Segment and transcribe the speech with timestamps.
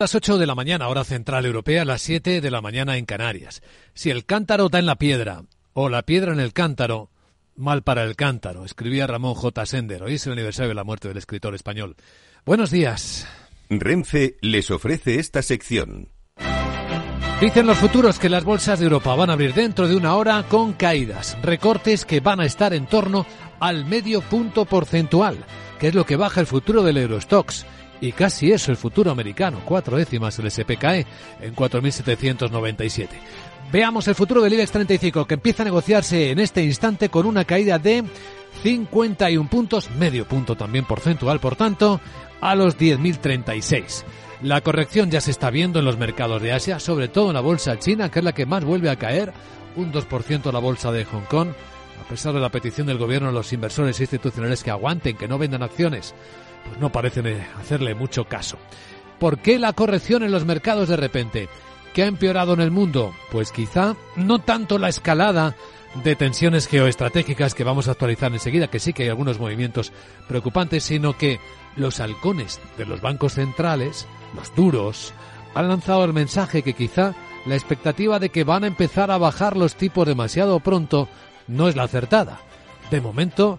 [0.00, 3.62] Las 8 de la mañana, hora central europea, las 7 de la mañana en Canarias.
[3.94, 7.10] Si el cántaro da en la piedra o la piedra en el cántaro,
[7.56, 9.66] mal para el cántaro, escribía Ramón J.
[9.66, 10.04] Sender.
[10.04, 11.96] Hoy es el aniversario de la muerte del escritor español.
[12.46, 13.26] Buenos días.
[13.70, 16.12] Renfe les ofrece esta sección.
[17.40, 20.44] Dicen los futuros que las bolsas de Europa van a abrir dentro de una hora
[20.48, 23.26] con caídas, recortes que van a estar en torno
[23.58, 25.44] al medio punto porcentual,
[25.80, 27.66] que es lo que baja el futuro del Eurostox
[28.00, 31.06] y casi eso el futuro americano, cuatro décimas el SPKE
[31.40, 33.08] en 4.797.
[33.70, 37.44] Veamos el futuro del IBEX 35 que empieza a negociarse en este instante con una
[37.44, 38.04] caída de
[38.62, 42.00] 51 puntos, medio punto también porcentual, por tanto,
[42.40, 44.04] a los 10.036.
[44.42, 47.40] La corrección ya se está viendo en los mercados de Asia, sobre todo en la
[47.40, 49.32] bolsa china, que es la que más vuelve a caer,
[49.76, 51.48] un 2% la bolsa de Hong Kong,
[52.00, 55.38] a pesar de la petición del gobierno a los inversores institucionales que aguanten, que no
[55.38, 56.14] vendan acciones
[56.68, 57.26] pues no parecen
[57.58, 58.58] hacerle mucho caso.
[59.18, 61.48] ¿Por qué la corrección en los mercados de repente?
[61.92, 63.12] ¿Qué ha empeorado en el mundo?
[63.32, 65.56] Pues quizá no tanto la escalada
[66.04, 69.92] de tensiones geoestratégicas que vamos a actualizar enseguida, que sí que hay algunos movimientos
[70.28, 71.40] preocupantes, sino que
[71.76, 75.12] los halcones de los bancos centrales, los duros,
[75.54, 77.14] han lanzado el mensaje que quizá
[77.46, 81.08] la expectativa de que van a empezar a bajar los tipos demasiado pronto
[81.46, 82.40] no es la acertada.
[82.90, 83.58] De momento,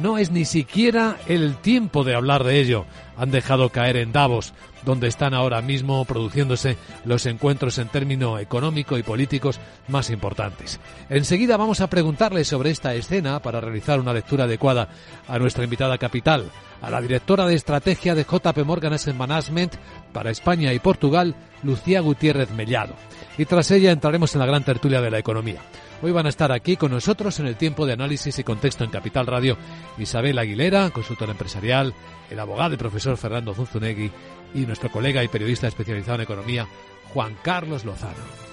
[0.00, 2.84] no es ni siquiera el tiempo de hablar de ello.
[3.16, 4.52] Han dejado caer en Davos,
[4.88, 10.80] donde están ahora mismo produciéndose los encuentros en términos económico y políticos más importantes.
[11.10, 14.88] Enseguida vamos a preguntarle sobre esta escena para realizar una lectura adecuada
[15.28, 16.50] a nuestra invitada capital,
[16.80, 19.74] a la directora de estrategia de JP Morgan Asset Management
[20.14, 22.94] para España y Portugal, Lucía Gutiérrez Mellado.
[23.36, 25.60] Y tras ella entraremos en la gran tertulia de la economía.
[26.00, 28.90] Hoy van a estar aquí con nosotros en el tiempo de análisis y contexto en
[28.90, 29.58] Capital Radio
[29.98, 31.92] Isabel Aguilera, consultora empresarial,
[32.30, 34.10] el abogado y profesor Fernando Zunzunegui
[34.54, 36.66] y nuestro colega y periodista especializado en economía,
[37.12, 38.48] Juan Carlos Lozano.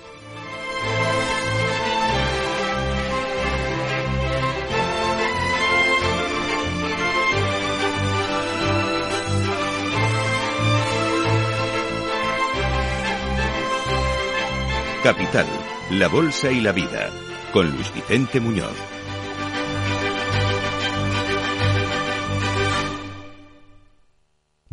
[15.04, 15.46] Capital,
[15.92, 17.12] la Bolsa y la Vida
[17.54, 18.95] con Luis Vicente Muñoz.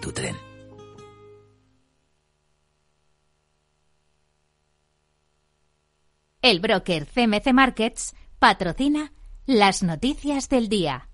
[0.00, 0.36] tu tren.
[6.40, 9.12] El broker CMC Markets patrocina
[9.44, 11.07] las noticias del día.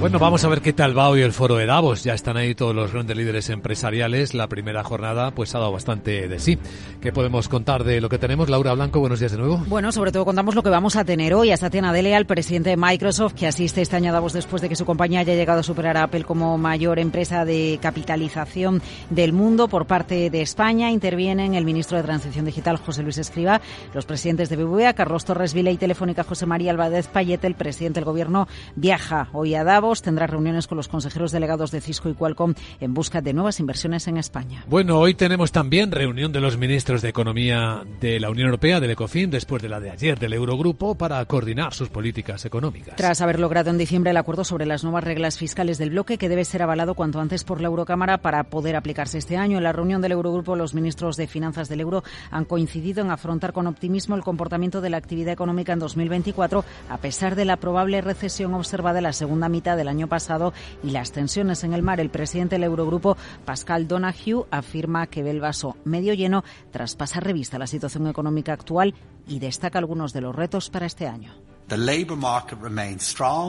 [0.00, 2.04] Bueno, vamos a ver qué tal va hoy el foro de Davos.
[2.04, 4.32] Ya están ahí todos los grandes líderes empresariales.
[4.32, 6.58] La primera jornada pues ha dado bastante de sí.
[7.02, 8.48] ¿Qué podemos contar de lo que tenemos?
[8.48, 9.58] Laura Blanco, buenos días de nuevo.
[9.68, 11.50] Bueno, sobre todo contamos lo que vamos a tener hoy.
[11.50, 14.70] A Satya Nadella, el presidente de Microsoft, que asiste este año a Davos después de
[14.70, 18.80] que su compañía haya llegado a superar a Apple como mayor empresa de capitalización
[19.10, 19.68] del mundo.
[19.68, 23.60] Por parte de España intervienen el ministro de Transición Digital, José Luis Escriba,
[23.92, 27.46] los presidentes de BBVA, Carlos Torres Vila y Telefónica, José María Albadez Payete.
[27.46, 31.80] El presidente del gobierno viaja hoy a Davos tendrá reuniones con los consejeros delegados de
[31.80, 34.64] Cisco y Qualcomm en busca de nuevas inversiones en España.
[34.68, 38.92] Bueno, hoy tenemos también reunión de los ministros de Economía de la Unión Europea, del
[38.92, 42.94] ECOFIN, después de la de ayer del Eurogrupo, para coordinar sus políticas económicas.
[42.96, 46.28] Tras haber logrado en diciembre el acuerdo sobre las nuevas reglas fiscales del bloque, que
[46.28, 49.72] debe ser avalado cuanto antes por la Eurocámara para poder aplicarse este año, en la
[49.72, 54.14] reunión del Eurogrupo, los ministros de Finanzas del Euro han coincidido en afrontar con optimismo
[54.14, 58.98] el comportamiento de la actividad económica en 2024, a pesar de la probable recesión observada
[58.98, 60.52] en la segunda mitad del año pasado
[60.82, 62.00] y las tensiones en el mar.
[62.00, 67.24] El presidente del Eurogrupo, Pascal Donahue, afirma que ve el vaso medio lleno tras pasar
[67.24, 68.94] revista a la situación económica actual
[69.26, 71.49] y destaca algunos de los retos para este año.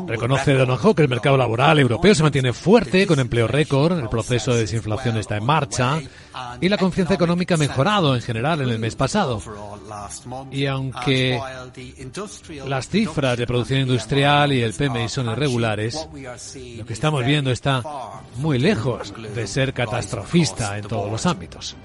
[0.07, 4.53] Reconoce Donojo que el mercado laboral europeo se mantiene fuerte, con empleo récord, el proceso
[4.53, 5.99] de desinflación está en marcha
[6.59, 9.41] y la confianza económica ha mejorado en general en el mes pasado.
[10.51, 11.39] Y aunque
[12.67, 17.83] las cifras de producción industrial y el PMI son irregulares, lo que estamos viendo está
[18.37, 21.75] muy lejos de ser catastrofista en todos los ámbitos.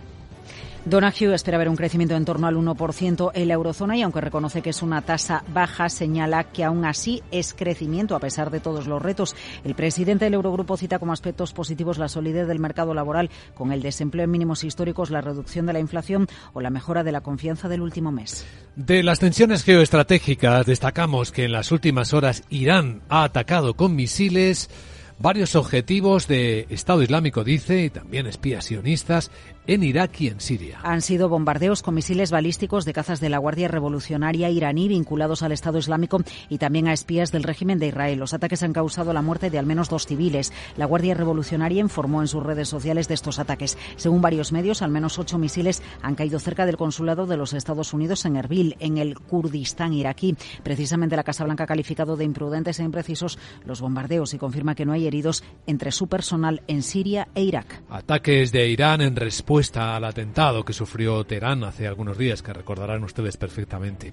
[0.86, 4.62] Donahue espera ver un crecimiento en torno al 1% en la eurozona y aunque reconoce
[4.62, 8.86] que es una tasa baja, señala que aún así es crecimiento a pesar de todos
[8.86, 9.34] los retos.
[9.64, 13.82] El presidente del Eurogrupo cita como aspectos positivos la solidez del mercado laboral con el
[13.82, 17.68] desempleo en mínimos históricos, la reducción de la inflación o la mejora de la confianza
[17.68, 18.46] del último mes.
[18.76, 24.70] De las tensiones geoestratégicas destacamos que en las últimas horas Irán ha atacado con misiles
[25.18, 29.30] varios objetivos de Estado Islámico, dice, y también espías sionistas
[29.66, 30.78] en Irak y en Siria.
[30.82, 35.52] Han sido bombardeos con misiles balísticos de cazas de la Guardia Revolucionaria iraní vinculados al
[35.52, 38.18] Estado Islámico y también a espías del régimen de Israel.
[38.18, 40.52] Los ataques han causado la muerte de al menos dos civiles.
[40.76, 43.76] La Guardia Revolucionaria informó en sus redes sociales de estos ataques.
[43.96, 47.92] Según varios medios, al menos ocho misiles han caído cerca del consulado de los Estados
[47.92, 50.36] Unidos en Erbil, en el Kurdistán iraquí.
[50.62, 54.86] Precisamente la Casa Blanca ha calificado de imprudentes e imprecisos los bombardeos y confirma que
[54.86, 57.82] no hay heridos entre su personal en Siria e Irak.
[57.88, 59.55] Ataques de Irán en respuesta
[59.94, 64.12] al atentado que sufrió Teherán hace algunos días, que recordarán ustedes perfectamente.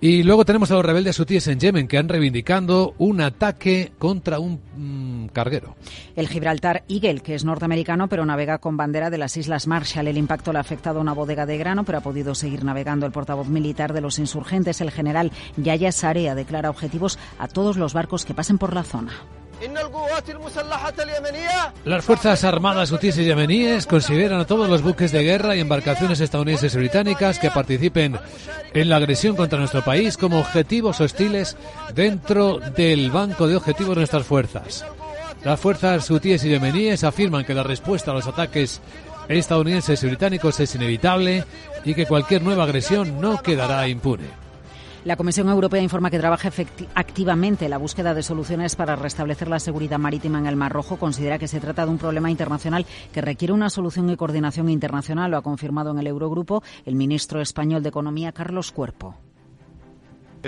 [0.00, 4.38] Y luego tenemos a los rebeldes hutíes en Yemen que han reivindicado un ataque contra
[4.38, 5.74] un mm, carguero.
[6.14, 10.06] El Gibraltar Eagle, que es norteamericano pero navega con bandera de las Islas Marshall.
[10.06, 13.06] El impacto le ha afectado a una bodega de grano, pero ha podido seguir navegando.
[13.06, 17.92] El portavoz militar de los insurgentes, el general Yaya Sarea, declara objetivos a todos los
[17.92, 19.12] barcos que pasen por la zona.
[21.84, 26.20] Las Fuerzas Armadas hutíes y yemeníes consideran a todos los buques de guerra y embarcaciones
[26.20, 28.16] estadounidenses y británicas que participen
[28.74, 31.56] en la agresión contra nuestro país como objetivos hostiles
[31.94, 34.84] dentro del banco de objetivos de nuestras fuerzas.
[35.44, 38.80] Las fuerzas hutíes y yemeníes afirman que la respuesta a los ataques
[39.28, 41.44] estadounidenses y británicos es inevitable
[41.84, 44.47] y que cualquier nueva agresión no quedará impune.
[45.08, 46.50] La Comisión Europea informa que trabaja
[46.94, 50.98] activamente en la búsqueda de soluciones para restablecer la seguridad marítima en el Mar Rojo.
[50.98, 55.30] Considera que se trata de un problema internacional que requiere una solución y coordinación internacional.
[55.30, 59.14] Lo ha confirmado en el Eurogrupo el ministro español de Economía, Carlos Cuerpo.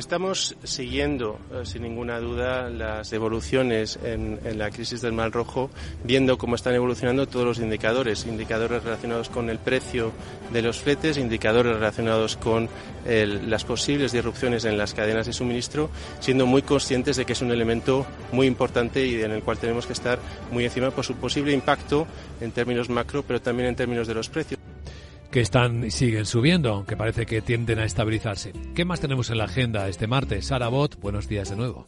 [0.00, 5.68] Estamos siguiendo, eh, sin ninguna duda, las evoluciones en, la crisis del Mar Rojo,
[6.04, 10.10] viendo cómo están evolucionando todos los indicadores, indicadores relacionados con el precio
[10.54, 12.70] de los fletes, indicadores relacionados con
[13.04, 17.50] las posibles disrupciones en las cadenas de suministro, siendo muy conscientes de que es un
[17.50, 20.18] elemento muy importante y en el cual tenemos que estar
[20.50, 22.06] muy encima por su posible impacto
[22.40, 24.58] en términos macro, pero también en términos de los precios
[25.30, 28.52] que están y siguen subiendo, aunque parece que tienden a estabilizarse.
[28.74, 30.46] ¿Qué más tenemos en la agenda este martes?
[30.46, 31.84] Sara Bot, buenos días de nuevo.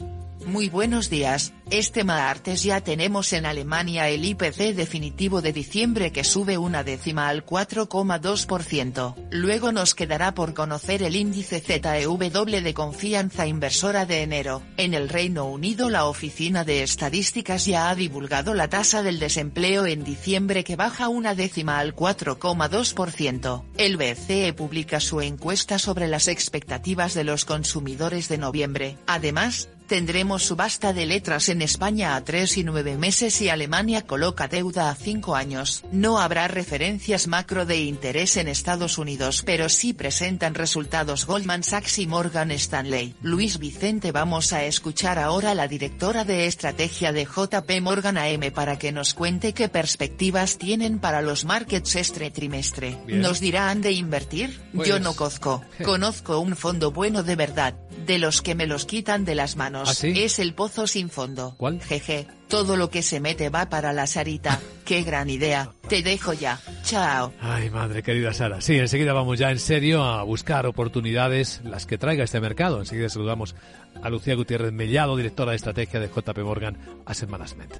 [0.46, 1.52] Muy buenos días.
[1.70, 7.28] Este martes ya tenemos en Alemania el IPC definitivo de diciembre que sube una décima
[7.28, 9.14] al 4,2%.
[9.30, 14.62] Luego nos quedará por conocer el índice ZEW de confianza inversora de enero.
[14.76, 19.86] En el Reino Unido la Oficina de Estadísticas ya ha divulgado la tasa del desempleo
[19.86, 23.64] en diciembre que baja una décima al 4,2%.
[23.78, 28.98] El BCE publica su encuesta sobre las expectativas de los consumidores de noviembre.
[29.06, 34.48] Además, Tendremos subasta de letras en España a 3 y 9 meses y Alemania coloca
[34.48, 35.84] deuda a 5 años.
[35.92, 41.98] No habrá referencias macro de interés en Estados Unidos pero sí presentan resultados Goldman Sachs
[41.98, 43.14] y Morgan Stanley.
[43.22, 48.78] Luis Vicente vamos a escuchar ahora la directora de estrategia de JP Morgan AM para
[48.78, 52.98] que nos cuente qué perspectivas tienen para los markets este trimestre.
[53.06, 54.60] ¿Nos dirán de invertir?
[54.72, 55.62] Yo pues no conozco.
[55.84, 57.74] Conozco un fondo bueno de verdad,
[58.06, 59.71] de los que me los quitan de las manos.
[59.74, 61.54] ¿Ah, es el pozo sin fondo.
[61.56, 61.80] ¿Cuál?
[61.80, 64.60] Jeje, todo lo que se mete va para la Sarita.
[64.84, 65.72] Qué gran idea.
[65.88, 66.60] Te dejo ya.
[66.84, 67.32] Chao.
[67.40, 68.60] Ay, madre querida Sara.
[68.60, 72.78] Sí, enseguida vamos ya en serio a buscar oportunidades, las que traiga este mercado.
[72.78, 73.54] Enseguida saludamos
[74.02, 76.76] a Lucía Gutiérrez Mellado, directora de estrategia de JP Morgan
[77.06, 77.74] Asset Management.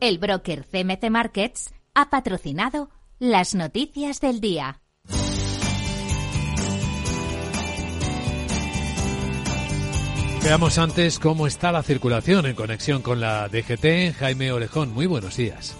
[0.00, 4.79] El broker CMC Markets ha patrocinado las noticias del día.
[10.42, 14.16] Veamos antes cómo está la circulación en conexión con la DGT.
[14.18, 15.76] Jaime Orejón, muy buenos días.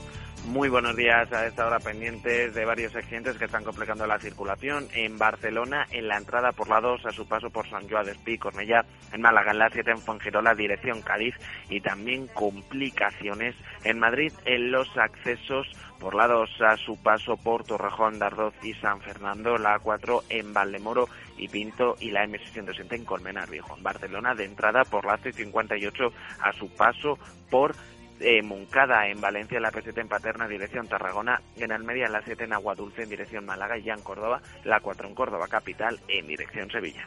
[0.47, 4.87] Muy buenos días a esta hora pendientes de varios accidentes que están complicando la circulación
[4.95, 8.13] en Barcelona, en la entrada por la 2 a su paso por San Joan de
[8.13, 11.35] Espí, Cornellá, en Málaga, en la 7 en Fongirola, dirección Cádiz
[11.69, 15.69] y también complicaciones en Madrid en los accesos
[16.01, 20.53] por la 2 a su paso por Torrejón, Dardoz y San Fernando, la 4 en
[20.53, 21.09] Valdemoro
[21.41, 23.77] y Pinto y la M607 en Colmenar Viejo.
[23.77, 27.19] En Barcelona de entrada por la C58 a su paso
[27.51, 27.75] por
[28.21, 32.53] eh, Moncada en Valencia, la P7 en Paterna, dirección Tarragona, en Almería, la 7 en
[32.53, 36.71] Aguadulce, en dirección Málaga y ya en Córdoba, la 4 en Córdoba capital, en dirección
[36.71, 37.07] Sevilla.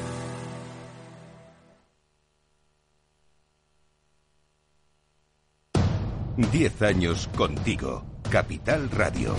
[6.49, 8.03] Diez años contigo.
[8.29, 9.35] Capital Radio.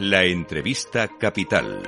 [0.00, 1.82] La entrevista capital.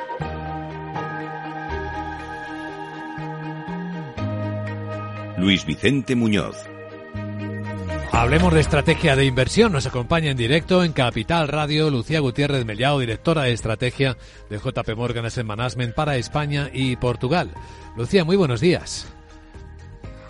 [5.38, 6.77] Luis Vicente Muñoz.
[8.18, 9.70] Hablemos de estrategia de inversión.
[9.70, 14.16] Nos acompaña en directo en Capital Radio Lucía Gutiérrez Mellao, directora de estrategia
[14.50, 17.52] de JP Morgan Asset Management para España y Portugal.
[17.96, 19.06] Lucía, muy buenos días.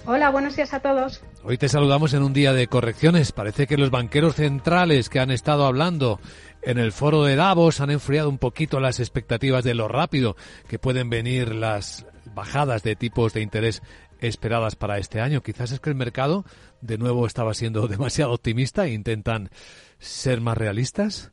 [0.04, 1.22] Hola, buenos días a todos.
[1.42, 3.32] Hoy te saludamos en un día de correcciones.
[3.32, 6.20] Parece que los banqueros centrales que han estado hablando
[6.60, 10.36] en el foro de Davos han enfriado un poquito las expectativas de lo rápido
[10.68, 12.04] que pueden venir las
[12.34, 13.82] bajadas de tipos de interés
[14.20, 15.42] esperadas para este año.
[15.42, 16.44] Quizás es que el mercado
[16.80, 19.50] de nuevo estaba siendo demasiado optimista e intentan
[19.98, 21.32] ser más realistas.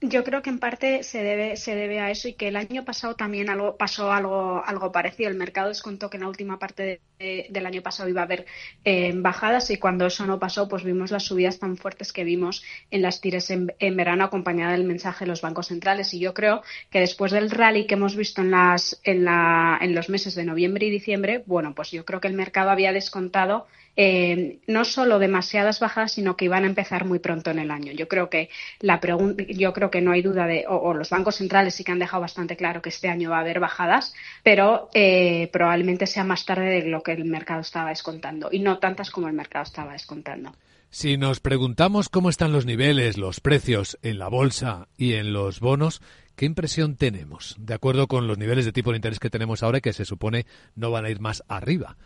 [0.00, 2.84] Yo creo que en parte se debe, se debe a eso y que el año
[2.84, 5.28] pasado también algo, pasó algo, algo parecido.
[5.28, 8.46] El mercado descontó que en la última parte del año pasado iba a haber
[8.84, 12.62] eh, bajadas y cuando eso no pasó, pues vimos las subidas tan fuertes que vimos
[12.92, 16.14] en las tires en, verano acompañada del mensaje de los bancos centrales.
[16.14, 19.96] Y yo creo que después del rally que hemos visto en, las, en, la, en
[19.96, 23.66] los meses de noviembre y diciembre, bueno, pues yo creo que el mercado había descontado
[24.00, 27.90] eh, no solo demasiadas bajas, sino que iban a empezar muy pronto en el año.
[27.90, 29.00] Yo creo que la
[29.48, 32.20] yo creo que no hay duda de, o, los bancos centrales sí que han dejado
[32.20, 34.14] bastante claro que este año va a haber bajadas,
[34.44, 38.78] pero eh, probablemente sea más tarde de lo que el mercado estaba descontando y no
[38.78, 40.52] tantas como el mercado estaba descontando.
[40.90, 45.58] Si nos preguntamos cómo están los niveles, los precios en la bolsa y en los
[45.58, 46.02] bonos,
[46.36, 47.56] ¿qué impresión tenemos?
[47.58, 50.46] De acuerdo con los niveles de tipo de interés que tenemos ahora, que se supone
[50.76, 51.96] no van a ir más arriba.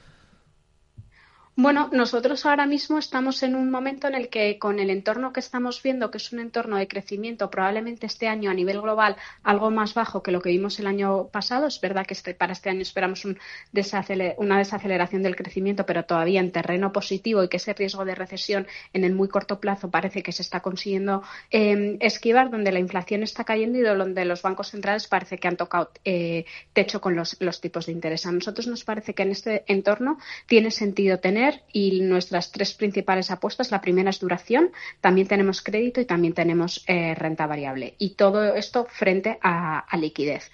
[1.54, 5.40] Bueno, nosotros ahora mismo estamos en un momento en el que con el entorno que
[5.40, 9.70] estamos viendo, que es un entorno de crecimiento, probablemente este año a nivel global algo
[9.70, 11.66] más bajo que lo que vimos el año pasado.
[11.66, 13.36] Es verdad que este, para este año esperamos una
[13.70, 19.04] desaceleración del crecimiento, pero todavía en terreno positivo y que ese riesgo de recesión en
[19.04, 23.44] el muy corto plazo parece que se está consiguiendo em, esquivar, donde la inflación está
[23.44, 27.60] cayendo y donde los bancos centrales parece que han tocado eh, techo con los, los
[27.60, 28.24] tipos de interés.
[28.24, 30.16] A nosotros nos parece que en este entorno
[30.46, 31.41] tiene sentido tener
[31.72, 34.70] y nuestras tres principales apuestas, la primera es duración,
[35.00, 37.94] también tenemos crédito y también tenemos eh, renta variable.
[37.98, 40.50] Y todo esto frente a, liquidez.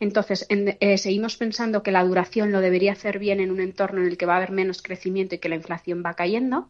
[0.00, 4.08] Entonces, eh, seguimos pensando que la duración lo debería hacer bien en un entorno en
[4.08, 6.68] el que va a haber menos crecimiento y que la inflación va cayendo.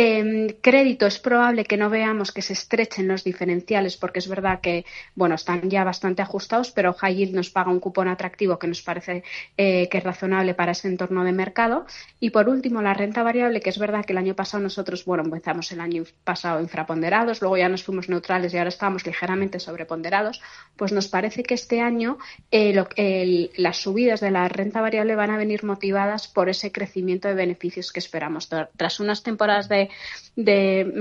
[0.00, 4.60] En crédito es probable que no veamos que se estrechen los diferenciales porque es verdad
[4.60, 4.84] que
[5.16, 8.80] bueno están ya bastante ajustados, pero High Yield nos paga un cupón atractivo que nos
[8.80, 9.24] parece
[9.56, 11.84] eh, que es razonable para ese entorno de mercado.
[12.20, 15.24] Y por último, la renta variable, que es verdad que el año pasado nosotros, bueno,
[15.24, 20.42] empezamos el año pasado infraponderados, luego ya nos fuimos neutrales y ahora estamos ligeramente sobreponderados,
[20.76, 22.18] pues nos parece que este año
[22.50, 27.34] eh, las subidas de la renta variable van a venir motivadas por ese crecimiento de
[27.34, 28.48] beneficios que esperamos.
[28.48, 29.88] Tras unas temporadas de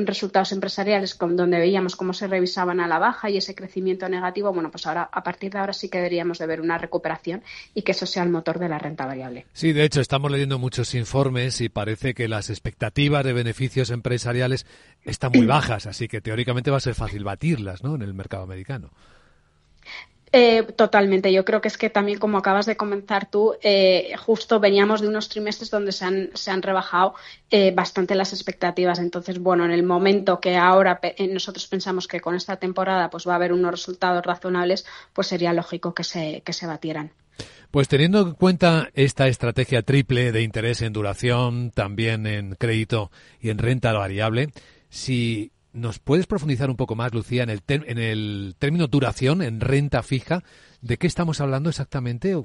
[0.05, 4.71] resultados empresariales donde veíamos cómo se revisaban a la baja y ese crecimiento negativo, bueno,
[4.71, 7.91] pues ahora a partir de ahora sí que deberíamos de ver una recuperación y que
[7.91, 9.45] eso sea el motor de la renta variable.
[9.53, 14.65] Sí, de hecho estamos leyendo muchos informes y parece que las expectativas de beneficios empresariales
[15.05, 17.95] están muy bajas, así que teóricamente va a ser fácil batirlas, ¿no?
[17.95, 18.89] En el mercado americano.
[20.33, 21.31] Eh, totalmente.
[21.31, 25.07] Yo creo que es que también, como acabas de comentar tú, eh, justo veníamos de
[25.07, 27.13] unos trimestres donde se han, se han rebajado
[27.49, 28.99] eh, bastante las expectativas.
[28.99, 33.31] Entonces, bueno, en el momento que ahora nosotros pensamos que con esta temporada pues va
[33.31, 37.13] a haber unos resultados razonables, pues sería lógico que se, que se batieran.
[37.71, 43.49] Pues teniendo en cuenta esta estrategia triple de interés en duración, también en crédito y
[43.49, 44.49] en renta variable,
[44.89, 49.61] si ¿Nos puedes profundizar un poco más, Lucía, en el, en el término duración, en
[49.61, 50.43] renta fija?
[50.81, 52.35] ¿De qué estamos hablando exactamente?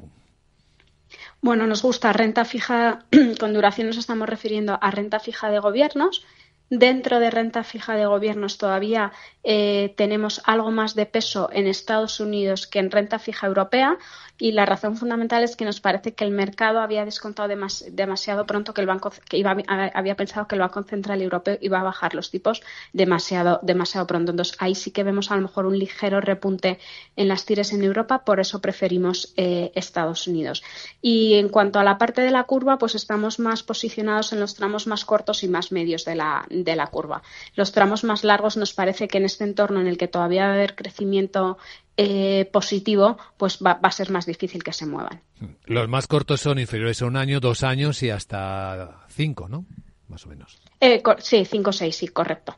[1.41, 3.07] Bueno, nos gusta renta fija,
[3.41, 6.26] con duración nos estamos refiriendo a renta fija de gobiernos,
[6.75, 9.12] Dentro de renta fija de gobiernos todavía
[9.45, 13.99] eh, tenemos algo más de peso en Estados Unidos que en renta fija europea
[14.38, 17.49] y la razón fundamental es que nos parece que el mercado había descontado
[17.91, 19.55] demasiado pronto que el banco que iba,
[19.95, 22.62] había pensado que el Banco Central Europeo iba a bajar los tipos
[22.95, 24.31] demasiado demasiado pronto.
[24.31, 26.79] Entonces ahí sí que vemos a lo mejor un ligero repunte
[27.17, 30.62] en las tires en Europa, por eso preferimos eh, Estados Unidos.
[31.02, 34.55] Y en cuanto a la parte de la curva, pues estamos más posicionados en los
[34.55, 37.23] tramos más cortos y más medios de la, de la curva.
[37.54, 40.52] Los tramos más largos nos parece que en este entorno en el que todavía va
[40.52, 41.59] a haber crecimiento
[41.97, 45.23] eh, positivo, pues va, a ser más difícil que se muevan.
[45.64, 49.66] Los más cortos son inferiores a un año, dos años y hasta cinco, ¿no?
[50.09, 50.59] Más o menos.
[50.81, 52.57] Eh, sí, cinco o seis, sí, correcto.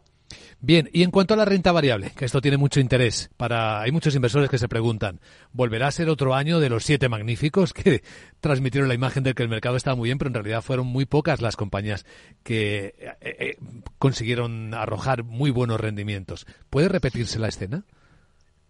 [0.61, 3.93] Bien, y en cuanto a la renta variable, que esto tiene mucho interés para hay
[3.93, 5.21] muchos inversores que se preguntan,
[5.53, 8.03] ¿volverá a ser otro año de los siete magníficos que
[8.41, 11.05] transmitieron la imagen de que el mercado estaba muy bien, pero en realidad fueron muy
[11.05, 12.07] pocas las compañías
[12.43, 13.57] que eh, eh,
[13.99, 16.47] consiguieron arrojar muy buenos rendimientos?
[16.71, 17.85] ¿Puede repetirse la escena?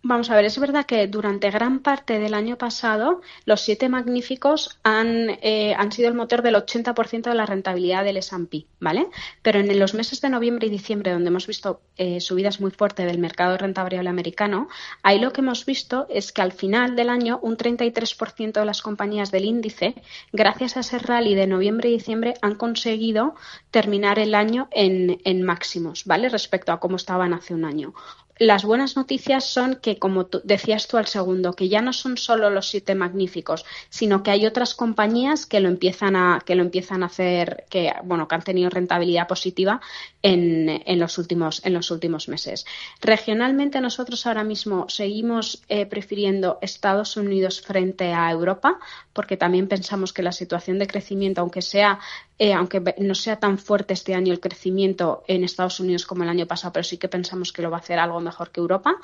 [0.07, 4.79] Vamos a ver, es verdad que durante gran parte del año pasado los siete magníficos
[4.83, 9.09] han, eh, han sido el motor del 80% de la rentabilidad del S&P, ¿vale?
[9.41, 13.07] Pero en los meses de noviembre y diciembre, donde hemos visto eh, subidas muy fuertes
[13.07, 14.69] del mercado de renta variable americano,
[15.03, 18.83] ahí lo que hemos visto es que al final del año un 33% de las
[18.83, 19.95] compañías del índice,
[20.35, 23.37] gracias a ese rally de noviembre y diciembre, han conseguido
[23.71, 26.29] terminar el año en, en máximos, ¿vale?
[26.29, 27.95] Respecto a cómo estaban hace un año
[28.39, 32.51] las buenas noticias son que, como decías tú al segundo, que ya no son solo
[32.51, 37.03] los siete magníficos, sino que hay otras compañías que lo empiezan a, que lo empiezan
[37.03, 39.81] a hacer, que, bueno, que han tenido rentabilidad positiva
[40.23, 42.67] en, en los, últimos, en los últimos meses.
[43.01, 48.79] Regionalmente nosotros ahora mismo seguimos eh, prefiriendo Estados Unidos frente a Europa,
[49.13, 52.01] porque también pensamos que la situación de crecimiento, aunque sea
[52.39, 56.29] eh, aunque no sea tan fuerte este año el crecimiento en Estados Unidos como el
[56.29, 58.97] año pasado, pero sí que pensamos que lo va a hacer algo mejor que Europa.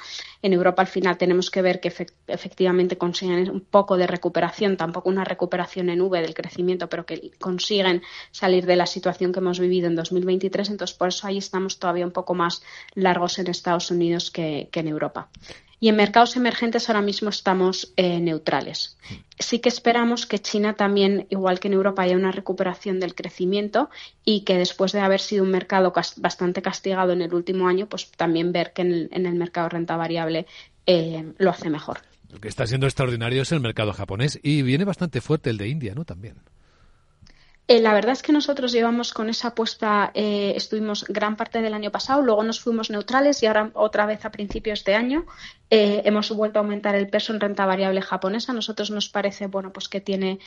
[0.43, 1.95] En Europa al final tenemos que ver que
[2.27, 7.31] efectivamente consiguen un poco de recuperación, tampoco una recuperación en V del crecimiento, pero que
[7.39, 10.71] consiguen salir de la situación que hemos vivido en 2023.
[10.71, 12.63] Entonces, por eso ahí estamos todavía un poco más
[12.95, 15.29] largos en Estados Unidos que en Europa.
[15.83, 18.99] Y en mercados emergentes ahora mismo estamos eh, neutrales.
[19.39, 23.89] Sí que esperamos que China también, igual que en Europa, haya una recuperación del crecimiento
[24.23, 28.11] y que después de haber sido un mercado bastante castigado en el último año, pues
[28.13, 30.47] también ver que en el, mercado renta variable
[30.85, 32.03] eh, lo hace mejor.
[32.29, 35.69] Lo que está siendo extraordinario es el mercado japonés y viene bastante fuerte el de
[35.69, 36.05] India, ¿no?
[36.05, 36.37] También.
[37.71, 41.73] Eh, la verdad es que nosotros llevamos con esa apuesta, eh, estuvimos gran parte del
[41.73, 45.25] año pasado, luego nos fuimos neutrales y ahora otra vez a principios de año
[45.73, 48.51] eh, hemos vuelto a aumentar el peso en renta variable japonesa.
[48.51, 50.41] A nosotros nos parece bueno pues que tiene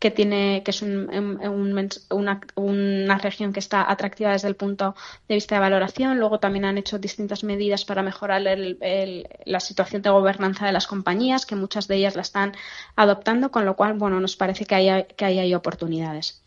[0.00, 4.96] que tiene que es una, una, región que está atractiva desde el punto
[5.28, 6.18] de vista de valoración.
[6.18, 11.46] Luego también han hecho distintas medidas para mejorar la situación de gobernanza de las compañías,
[11.46, 12.52] que muchas de ellas la están
[12.96, 16.42] adoptando, con lo cual bueno nos parece que hay, que hay oportunidades.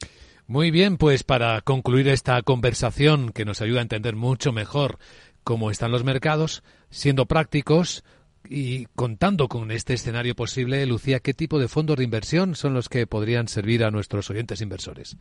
[0.46, 5.00] Muy bien, pues para concluir esta conversación que nos ayuda a entender mucho mejor
[5.44, 8.04] cómo están los mercados, siendo prácticos
[8.50, 12.90] y contando con este escenario posible, Lucía, ¿qué tipo de fondos de inversión son los
[12.90, 15.18] que podrían servir a nuestros oyentes inversores?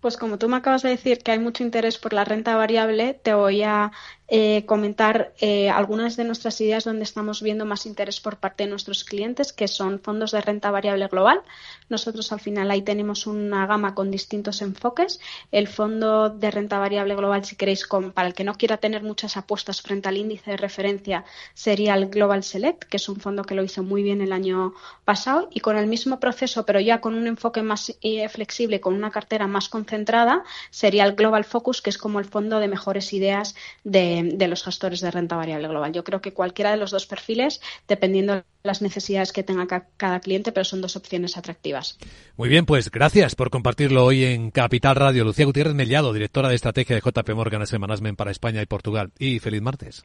[0.00, 3.14] Pues como tú me acabas de decir que hay mucho interés por la renta variable,
[3.14, 3.92] te voy a
[4.28, 8.70] eh, comentar eh, algunas de nuestras ideas donde estamos viendo más interés por parte de
[8.70, 11.42] nuestros clientes, que son fondos de renta variable global.
[11.90, 15.20] Nosotros al final ahí tenemos una gama con distintos enfoques.
[15.50, 19.36] El fondo de renta variable global, si queréis, para el que no quiera tener muchas
[19.36, 23.54] apuestas frente al índice de referencia, sería el Global Select, que es un fondo que
[23.54, 24.72] lo hizo muy bien el año
[25.04, 28.94] pasado y con el mismo proceso, pero ya con un enfoque más eh, flexible, con
[28.94, 33.12] una cartera más concentrada, sería el Global Focus, que es como el fondo de mejores
[33.12, 33.54] ideas
[33.84, 35.92] de de, los gestores de renta variable global.
[35.92, 40.20] Yo creo que cualquiera de los dos perfiles, dependiendo de las necesidades que tenga cada
[40.20, 41.98] cliente, pero son dos opciones atractivas.
[42.36, 45.24] Muy bien, pues gracias por compartirlo hoy en Capital Radio.
[45.24, 49.12] Lucía Gutiérrez Mellado, directora de estrategia de JP Morgan Management para España y Portugal.
[49.18, 50.04] Y feliz martes.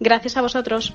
[0.00, 0.94] Gracias a vosotros.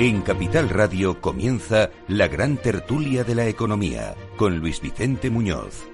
[0.00, 5.88] En Capital Radio comienza la gran tertulia de la economía con Luis Vicente Muñoz.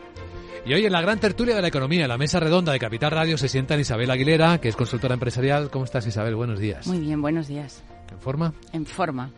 [0.67, 3.13] Y hoy en la gran tertulia de la economía, en la mesa redonda de Capital
[3.13, 5.71] Radio, se sientan Isabel Aguilera, que es consultora empresarial.
[5.71, 6.35] ¿Cómo estás, Isabel?
[6.35, 6.87] Buenos días.
[6.87, 7.83] Muy bien, buenos días.
[8.13, 8.53] ¿En forma?
[8.75, 9.31] En forma.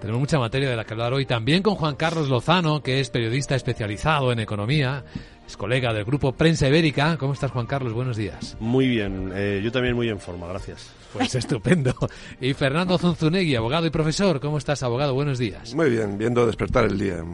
[0.00, 1.26] Tenemos mucha materia de la que hablar hoy.
[1.26, 5.04] También con Juan Carlos Lozano, que es periodista especializado en economía,
[5.46, 7.16] es colega del grupo Prensa Ibérica.
[7.18, 7.92] ¿Cómo estás, Juan Carlos?
[7.92, 8.56] Buenos días.
[8.60, 10.90] Muy bien, eh, yo también muy en forma, gracias.
[11.12, 11.94] Pues estupendo.
[12.40, 14.40] Y Fernando Zunzunegui, abogado y profesor.
[14.40, 15.14] ¿Cómo estás, abogado?
[15.14, 15.74] Buenos días.
[15.74, 17.24] Muy bien, viendo despertar el día.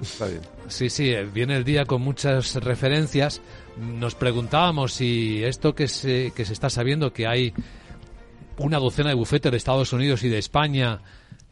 [0.00, 0.40] Está bien.
[0.68, 3.42] Sí, sí, eh, viene el día con muchas referencias.
[3.78, 7.52] Nos preguntábamos si esto que se, que se está sabiendo, que hay
[8.58, 11.00] una docena de bufetes de Estados Unidos y de España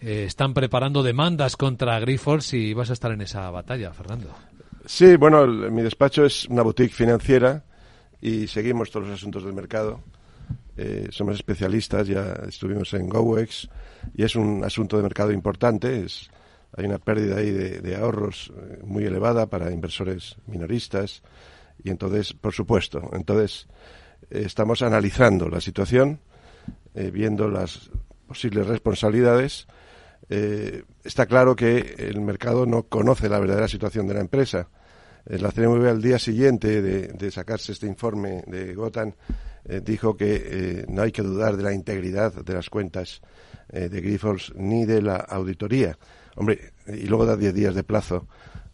[0.01, 4.33] eh, están preparando demandas contra Grifols y vas a estar en esa batalla, Fernando.
[4.89, 7.63] Sí, bueno, el- mi despacho es una boutique financiera
[8.23, 10.01] y seguimos todos los asuntos del mercado.
[10.79, 13.69] Eh, somos especialistas, ya estuvimos en GoEx
[14.15, 16.07] y es un asunto de mercado importante.
[16.07, 16.31] Es,
[16.75, 21.23] hay una pérdida ahí de, ahorros eh, muy elevada para inversores minoristas
[21.85, 23.69] y entonces, por supuesto, entonces
[24.31, 26.21] eh, estamos analizando la situación,
[27.13, 27.91] viendo las
[28.27, 29.69] posibles responsabilidades.
[31.05, 34.69] Está claro que el mercado no conoce la verdadera situación de la empresa.
[35.29, 39.15] Eh, La CNMV al día siguiente de, sacarse este informe de Gotan
[39.65, 43.21] eh, dijo que eh, no hay que dudar de la integridad de las cuentas
[43.71, 45.99] eh, de Grifols ni de la auditoría.
[46.37, 48.27] Hombre, y luego da 10 días de plazo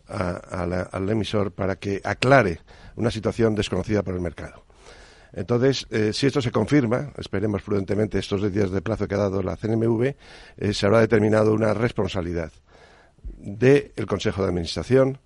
[0.07, 2.61] a- la- al emisor para que aclare
[2.97, 4.65] una situación desconocida por el mercado.
[5.33, 9.43] Entonces, si esto se confirma, esperemos prudentemente estos 10 días de plazo que ha dado
[9.43, 10.15] la CNMV,
[10.73, 12.53] se habrá determinado una responsabilidad
[13.39, 15.19] del Consejo de Administración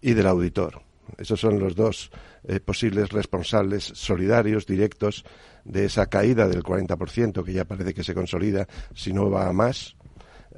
[0.00, 0.82] y del auditor.
[1.18, 2.10] Estos son los dos
[2.44, 5.24] eh, posibles responsables solidarios, directos,
[5.64, 9.52] de esa caída del 40% que ya parece que se consolida si no va a
[9.52, 9.96] más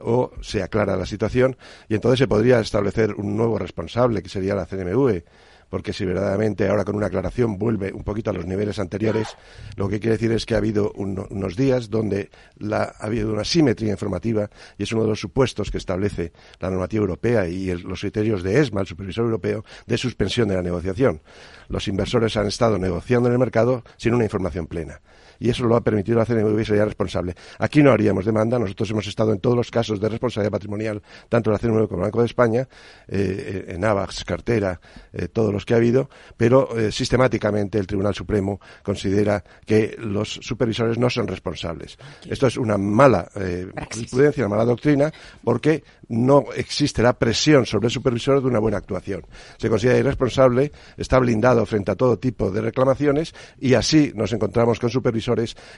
[0.01, 1.57] o se aclara la situación
[1.89, 5.23] y entonces se podría establecer un nuevo responsable que sería la CNMV
[5.69, 9.29] porque si verdaderamente ahora con una aclaración vuelve un poquito a los niveles anteriores,
[9.77, 12.31] lo que quiere decir es que ha habido uno- unos días donde
[12.73, 17.03] ha habido una simetría informativa y es uno de los supuestos que establece la normativa
[17.03, 21.21] europea y los criterios de ESMA, el supervisor europeo, de suspensión de la negociación.
[21.69, 25.01] Los inversores han estado negociando en el mercado sin una información plena
[25.39, 27.35] y eso lo ha permitido la CNMV y sería responsable.
[27.59, 31.51] Aquí no haríamos demanda, nosotros hemos estado en todos los casos de responsabilidad patrimonial, tanto
[31.51, 32.69] la CNMV como el Banco de España,
[33.07, 34.81] eh, en AVAX, cartera,
[35.13, 40.33] eh, todos los que ha habido, pero eh, sistemáticamente el Tribunal Supremo considera que los
[40.43, 41.97] supervisores no son responsables.
[42.29, 47.87] Esto es una mala eh, jurisprudencia, una mala doctrina, porque no existe la presión sobre
[47.87, 49.27] el supervisor de una buena actuación.
[49.59, 54.79] Se considera irresponsable, está blindado frente a todo tipo de reclamaciones y así nos encontramos
[54.79, 55.28] con supervisores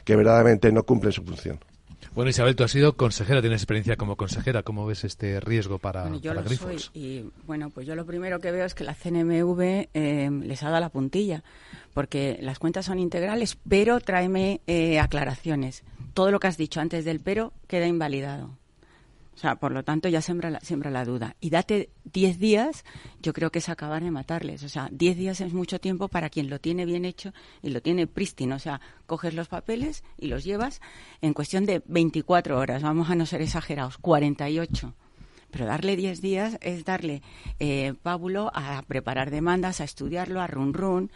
[0.04, 1.58] que verdaderamente no cumplen su función.
[2.14, 4.62] Bueno, Isabel, tú has sido consejera, tienes experiencia como consejera.
[4.62, 6.90] ¿Cómo ves este riesgo para, Bueno, yo para lo Grifols?
[6.92, 9.60] soy y bueno, pues yo lo primero que veo es que la CNMV
[9.94, 11.44] eh, les ha dado la puntilla,
[11.94, 15.84] porque las cuentas son integrales, pero tráeme eh, aclaraciones.
[16.14, 18.58] Todo lo que has dicho antes del pero queda invalidado.
[19.40, 21.34] O sea, por lo tanto, ya siembra la, siembra la duda.
[21.40, 22.84] Y date 10 días,
[23.22, 24.62] yo creo que es acabar de matarles.
[24.64, 27.80] O sea, 10 días es mucho tiempo para quien lo tiene bien hecho y lo
[27.80, 28.56] tiene prístino.
[28.56, 30.82] O sea, coges los papeles y los llevas
[31.22, 32.82] en cuestión de 24 horas.
[32.82, 34.94] Vamos a no ser exagerados, 48.
[35.50, 37.22] Pero darle 10 días es darle
[37.60, 41.10] eh, pábulo a preparar demandas, a estudiarlo, a run run,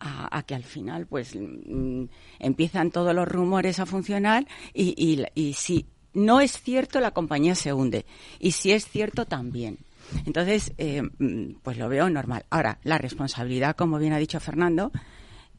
[0.00, 2.04] a, que al final pues mm,
[2.40, 7.54] empiezan todos los rumores a funcionar y, y, y si no es cierto la compañía
[7.54, 8.06] se hunde
[8.38, 9.78] y si es cierto también.
[10.26, 11.02] Entonces, eh,
[11.62, 12.44] pues lo veo normal.
[12.50, 14.90] Ahora, la responsabilidad, como bien ha dicho Fernando,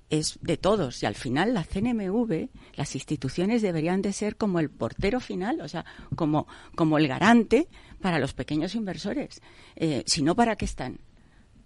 [0.09, 4.69] es de todos y al final la CNMV, las instituciones deberían de ser como el
[4.69, 5.85] portero final, o sea,
[6.15, 7.69] como, como el garante
[8.01, 9.41] para los pequeños inversores.
[9.77, 10.99] Eh, si no, ¿para qué están?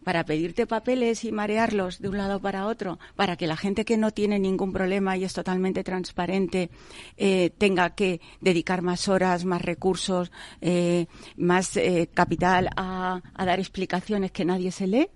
[0.06, 3.98] Para pedirte papeles y marearlos de un lado para otro, para que la gente que
[3.98, 6.70] no tiene ningún problema y es totalmente transparente
[7.18, 13.60] eh, tenga que dedicar más horas, más recursos, eh, más eh, capital a, a, dar
[13.60, 15.10] explicaciones que nadie se lee,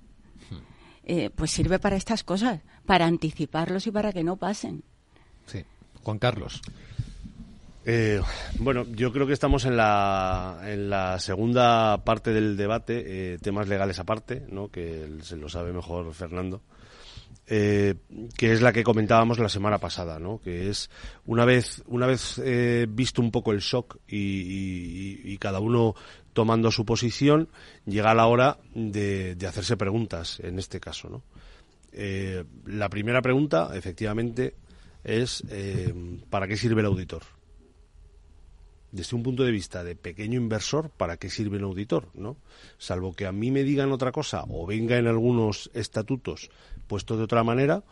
[1.35, 4.83] pues sirve para estas cosas, para anticiparlos y para que no pasen.
[5.45, 5.63] Sí.
[6.03, 6.61] Juan Carlos.
[7.85, 8.21] Eh,
[8.59, 13.67] bueno, yo creo que estamos en la, en la segunda parte del debate, eh, temas
[13.67, 14.69] legales aparte, ¿no?
[14.69, 16.61] que se lo sabe mejor Fernando,
[17.47, 17.95] eh,
[18.37, 20.41] que es la que comentábamos la semana pasada, ¿no?
[20.41, 20.89] que es
[21.25, 22.41] una vez, una vez
[22.89, 25.95] visto un poco el shock y, cada uno
[26.33, 27.47] tomando su posición,
[27.85, 31.09] llega la hora de, de hacerse preguntas en este caso.
[31.09, 31.23] ¿no?
[32.65, 34.53] la primera pregunta, efectivamente,
[35.03, 35.43] es
[36.29, 37.38] ¿para qué sirve el auditor?
[38.91, 42.09] Desde un punto de vista de pequeño inversor, ¿para qué sirve un auditor?
[42.13, 42.37] ¿no?
[42.77, 46.49] Salvo que a mí me digan otra cosa o venga en algunos estatutos
[46.87, 47.83] puesto de otra manera,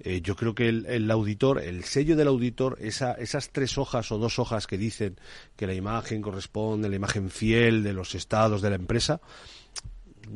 [0.00, 4.18] eh, yo creo que el, auditor, el sello del auditor, esa, esas tres hojas o
[4.18, 5.16] dos hojas que dicen
[5.56, 9.20] que la imagen corresponde, la imagen fiel de los estados de la empresa,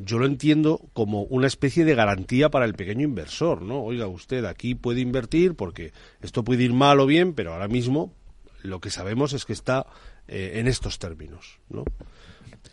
[0.05, 3.83] yo lo entiendo como una especie de garantía para el pequeño inversor, ¿no?
[3.83, 8.15] Oiga, usted aquí puede invertir porque esto puede ir mal o bien, pero ahora mismo
[8.63, 9.87] lo que sabemos es que está
[10.29, 11.85] eh, en estos términos, ¿no?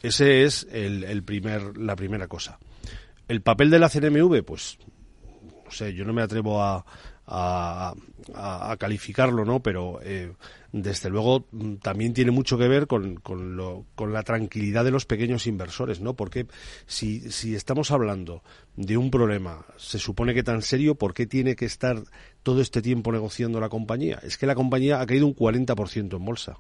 [0.01, 2.59] Ese es el, primer, la primera cosa.
[3.27, 4.77] El papel de la CNMV, pues,
[5.65, 6.85] no sé, yo no me atrevo a,
[7.27, 7.93] a,
[8.79, 9.61] calificarlo, ¿no?
[9.61, 10.31] Pero eh,
[10.71, 14.91] desde luego mm, también tiene mucho que ver con, con, lo, con, la tranquilidad de
[14.91, 16.13] los pequeños inversores, ¿no?
[16.15, 16.47] Porque
[16.85, 18.43] si, si estamos hablando
[18.75, 22.01] de un problema, se supone que tan serio, ¿por qué tiene que estar
[22.43, 24.19] todo este tiempo negociando la compañía?
[24.23, 26.57] Es que la compañía ha caído un 40% en bolsa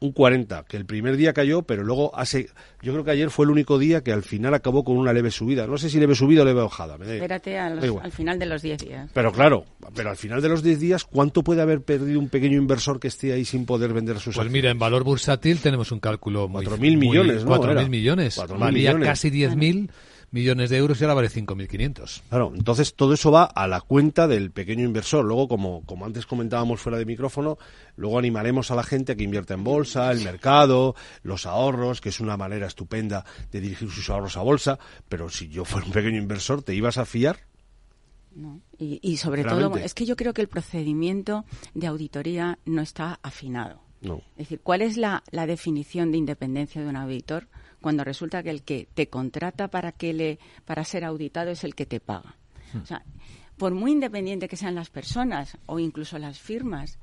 [0.00, 2.48] un 40, que el primer día cayó, pero luego hace,
[2.82, 5.30] yo creo que ayer fue el único día que al final acabó con una leve
[5.30, 5.66] subida.
[5.66, 6.96] No sé si leve subida o leve bajada.
[6.96, 9.10] Espérate al final de los 10 días.
[9.12, 12.56] Pero claro, pero al final de los 10 días, ¿cuánto puede haber perdido un pequeño
[12.56, 16.00] inversor que esté ahí sin poder vender sus Pues mira, en valor bursátil tenemos un
[16.00, 16.64] cálculo muy...
[16.64, 17.56] 4.000 millones, ¿no?
[17.60, 18.40] 4.000 millones.
[18.58, 19.90] Valía casi 10.000
[20.30, 22.22] millones de euros y ahora vale 5.500.
[22.28, 25.24] Claro, entonces todo eso va a la cuenta del pequeño inversor.
[25.24, 27.58] Luego, como, como antes comentábamos fuera de micrófono,
[27.96, 32.10] luego animaremos a la gente a que invierta en bolsa, el mercado, los ahorros, que
[32.10, 34.78] es una manera estupenda de dirigir sus ahorros a bolsa.
[35.08, 37.50] Pero si yo fuera un pequeño inversor, ¿te ibas a fiar?
[38.34, 38.60] No.
[38.78, 43.82] Y, sobre todo, es que yo creo que el procedimiento de auditoría no está afinado.
[44.00, 44.22] No.
[44.32, 47.48] Es decir, ¿cuál es la, la definición de independencia de un auditor?
[47.80, 51.74] Cuando resulta que el que te contrata para que le para ser auditado es el
[51.74, 52.36] que te paga.
[52.80, 53.02] O sea,
[53.56, 56.98] por muy independiente que sean las personas o incluso las firmas,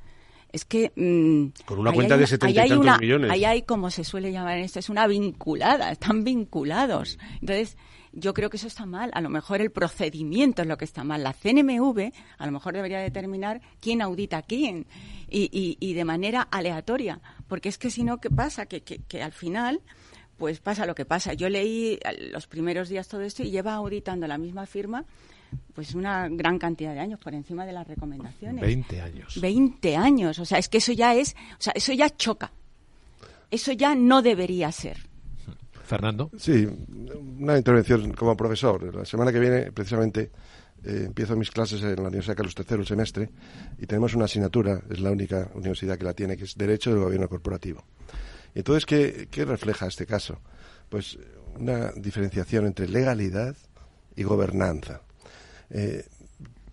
[0.52, 3.32] es que mm, con una cuenta de 70 y tantos millones.
[3.32, 7.20] Ahí hay, como se suele llamar en esto, es una vinculada, están vinculados.
[7.42, 7.78] Entonces,
[8.14, 9.12] yo creo que eso está mal.
[9.14, 11.24] A lo mejor el procedimiento es lo que está mal.
[11.24, 14.88] La CNMV a lo mejor debería determinar quién audita a quién
[15.30, 17.20] y, y, y de manera aleatoria.
[17.48, 18.66] Porque es que si no, ¿qué pasa?
[18.66, 19.82] Que, que, que al final
[20.38, 21.34] pues pasa lo que pasa.
[21.34, 22.00] Yo leí
[22.32, 25.06] los primeros días todo esto y lleva auditando la misma firma
[25.74, 28.62] pues una gran cantidad de años por encima de las recomendaciones.
[28.62, 29.40] 20 años.
[29.40, 32.52] 20 años, o sea, es que eso ya es, o sea, eso ya choca.
[33.50, 34.98] Eso ya no debería ser.
[35.84, 36.30] Fernando.
[36.38, 36.68] Sí,
[37.40, 38.94] una intervención como profesor.
[38.94, 40.32] La semana que viene, precisamente,
[40.84, 43.30] eh, empiezo mis clases en la Universidad Carlos III, el semestre,
[43.78, 47.00] y tenemos una asignatura, es la única universidad que la tiene, que es Derecho del
[47.00, 47.86] Gobierno Corporativo.
[48.56, 50.40] Entonces, ¿qué, refleja este caso?
[50.90, 51.18] Pues
[51.58, 53.56] una diferenciación entre legalidad
[54.16, 55.02] y gobernanza.
[55.70, 56.06] Eh,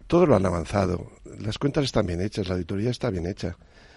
[0.06, 1.10] todos lo han avanzado.
[1.40, 3.56] Las cuentas están bien hechas, la auditoría está bien hecha.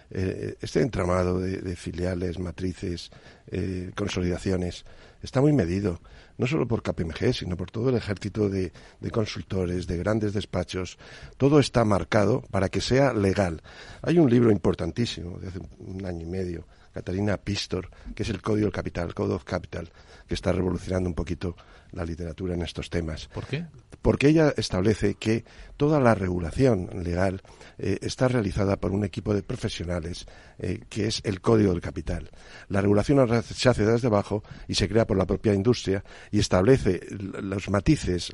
[0.10, 3.12] Eh, este entramado de, filiales, matrices,
[3.52, 4.86] eh, consolidaciones,
[5.22, 6.00] está muy medido,
[6.38, 10.98] no solo por KPMG, sino por todo el ejército de, de, consultores, de grandes despachos.
[11.36, 13.62] Todo está marcado para que sea legal.
[14.02, 18.42] Hay un libro importantísimo de hace un año y medio Catalina Pistor, que es el
[18.42, 19.92] Código del Capital, Code of Capital,
[20.28, 21.56] que está revolucionando un poquito
[21.92, 23.28] la literatura en estos temas.
[23.28, 23.66] ¿Por qué?
[24.02, 27.42] Porque ella establece que toda la regulación legal
[27.78, 30.26] eh, está realizada por un equipo de profesionales
[30.60, 32.30] eh, que es el Código del Capital.
[32.70, 37.02] La regulación se hace desde abajo y se crea por la propia industria y establece
[37.10, 38.32] los matices,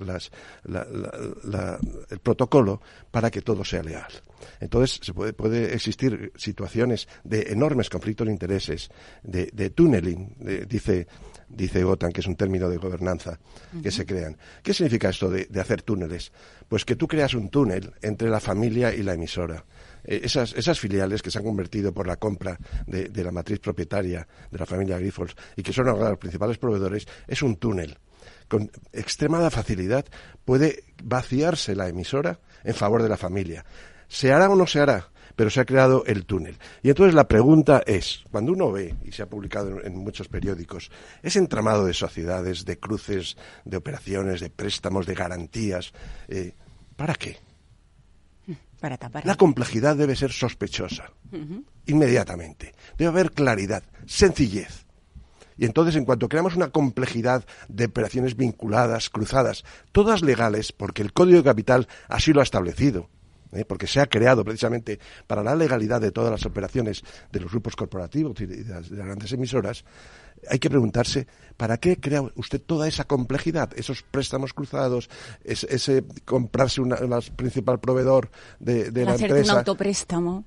[0.70, 4.12] el protocolo para que todo sea leal.
[4.60, 8.90] Entonces, se puede, puede existir situaciones de enormes conflictos de intereses,
[9.24, 10.36] de, de tunneling,
[10.68, 11.08] dice
[11.56, 13.40] dice Gotan, que es un término de gobernanza,
[13.82, 14.38] que se crean.
[14.62, 16.32] ¿Qué significa esto de, hacer túneles?
[16.68, 19.64] Pues que tú creas un túnel entre la familia y la emisora.
[20.04, 23.60] Eh, esas, esas, filiales que se han convertido por la compra de, de, la matriz
[23.60, 27.98] propietaria de la familia Grifols y que son ahora los principales proveedores, es un túnel
[28.48, 30.06] con extremada facilidad
[30.46, 33.66] puede vaciarse la emisora en favor de la familia.
[34.08, 35.10] ¿Se hará o no se hará?
[35.36, 36.58] Pero se ha creado el túnel.
[36.82, 40.92] Y entonces la pregunta es, cuando uno ve, y se ha publicado en, muchos periódicos,
[41.22, 45.94] ese entramado de sociedades, de cruces, de operaciones, de préstamos, de garantías,
[46.28, 46.54] eh,
[46.96, 47.38] ¿para qué?
[48.80, 49.26] Para tapar.
[49.26, 51.10] La complejidad debe ser sospechosa,
[51.86, 52.74] inmediatamente.
[52.98, 54.86] Debe haber claridad, sencillez.
[55.58, 61.14] Y entonces, en cuanto creamos una complejidad de operaciones vinculadas, cruzadas, todas legales, porque el
[61.14, 63.10] Código de Capital así lo ha establecido,
[63.56, 63.66] ¿eh?
[63.66, 67.76] porque se ha creado precisamente para la legalidad de todas las operaciones de los grupos
[67.76, 69.84] corporativos y de las, grandes emisoras,
[70.50, 73.70] hay que preguntarse, ¿para qué crea usted toda esa complejidad?
[73.76, 75.10] Esos préstamos cruzados,
[75.44, 76.98] ese, comprarse una,
[77.36, 79.54] principal proveedor de, de la empresa.
[79.54, 80.46] un autopréstamo.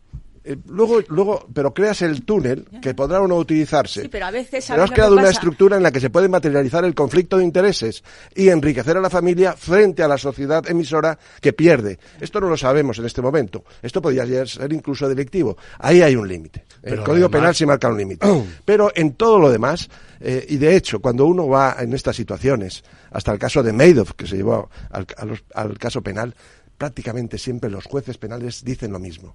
[0.49, 4.03] Eh, luego, luego, pero creas el túnel que podrá o no utilizarse.
[4.03, 4.65] Sí, pero a veces.
[4.69, 8.05] Pero has creado una estructura en la que se puede materializar el conflicto de intereses
[8.33, 11.99] y enriquecer a la familia frente a la sociedad emisora que pierde.
[12.21, 13.65] Esto no lo sabemos en este momento.
[13.83, 15.57] Esto podría ser incluso delictivo.
[15.81, 16.65] Ahí hay un límite.
[16.81, 18.25] El Código Penal sí marca un límite.
[18.65, 22.85] pero en todo lo demás, eh, y de hecho, cuando uno va en estas situaciones,
[23.11, 26.37] hasta el caso de Madoff, que se llevó al caso penal,
[26.79, 29.35] prácticamente siempre los jueces penales dicen lo mismo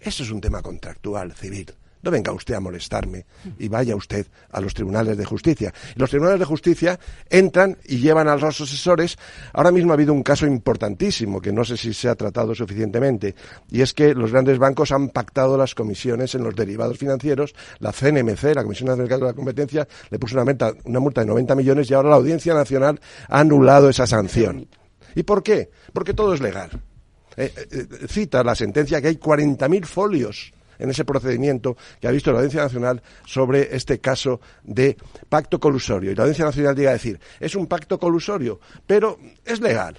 [0.00, 1.74] eso es un tema contractual, civil.
[2.06, 3.26] No venga usted a molestarme
[3.58, 5.74] y vaya usted a los tribunales de justicia.
[5.96, 9.18] Y los tribunales de justicia entran y llevan a los asesores.
[9.52, 13.34] Ahora mismo ha habido un caso importantísimo que no sé si se ha tratado suficientemente
[13.72, 17.56] y es que los grandes bancos han pactado las comisiones en los derivados financieros.
[17.80, 21.26] La CNMC, la Comisión Nacional de la Competencia, le puso una multa, una multa de
[21.26, 24.68] 90 millones y ahora la Audiencia Nacional ha anulado esa sanción.
[25.16, 25.70] ¿Y por qué?
[25.92, 26.70] Porque todo es legal.
[27.36, 32.30] Eh, eh, cita la sentencia que hay 40.000 folios en ese procedimiento que ha visto
[32.32, 34.96] la Audiencia Nacional sobre este caso de
[35.28, 36.10] pacto colusorio.
[36.10, 39.96] Y la Audiencia Nacional llega a decir, es un pacto colusorio, pero es legal.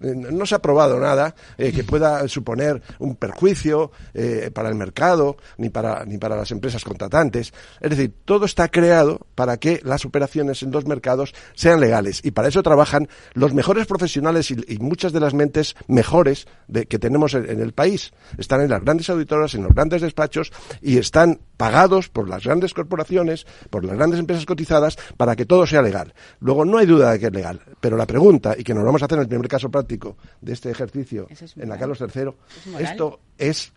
[0.00, 4.74] Eh, no se ha aprobado nada eh, que pueda suponer un perjuicio eh, para el
[4.74, 7.52] mercado ni para, ni para las empresas contratantes.
[7.80, 12.32] Es decir, todo está creado para que las operaciones en los mercados sean legales y
[12.32, 16.46] para eso trabajan los mejores profesionales y, muchas de las mentes mejores
[16.88, 18.12] que tenemos en, el país.
[18.36, 20.52] Están en las grandes auditoras, en los grandes despachos
[20.82, 25.66] y están pagados por las grandes corporaciones, por las grandes empresas cotizadas, para que todo
[25.66, 26.14] sea legal.
[26.40, 29.02] Luego, no hay duda de que es legal, pero la pregunta, y que nos vamos
[29.02, 32.30] a hacer en el primer caso práctico, de este ejercicio en la Carlos III,
[32.78, 33.72] esto es,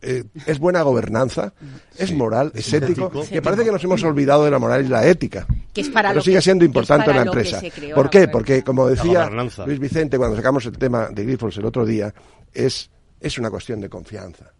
[0.00, 1.52] eh, es buena gobernanza,
[1.98, 5.06] es moral, es ético, que parece que nos hemos olvidado de la moral y la
[5.06, 5.46] ética.
[5.72, 7.60] Que es para pero sigue siendo importante en la empresa.
[7.94, 8.28] ¿Por qué?
[8.28, 9.30] Porque, como decía
[9.66, 12.12] Luis Vicente cuando sacamos el tema de Grifols el otro día,
[12.52, 14.52] es, es una cuestión de confianza.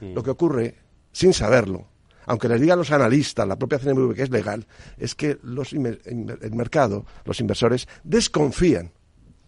[0.00, 0.14] Mm.
[0.14, 0.74] Lo que ocurre,
[1.12, 1.86] sin saberlo,
[2.30, 4.64] aunque les digan los analistas, la propia CNMV que es legal,
[4.96, 8.92] es que los, el mercado, los inversores, desconfían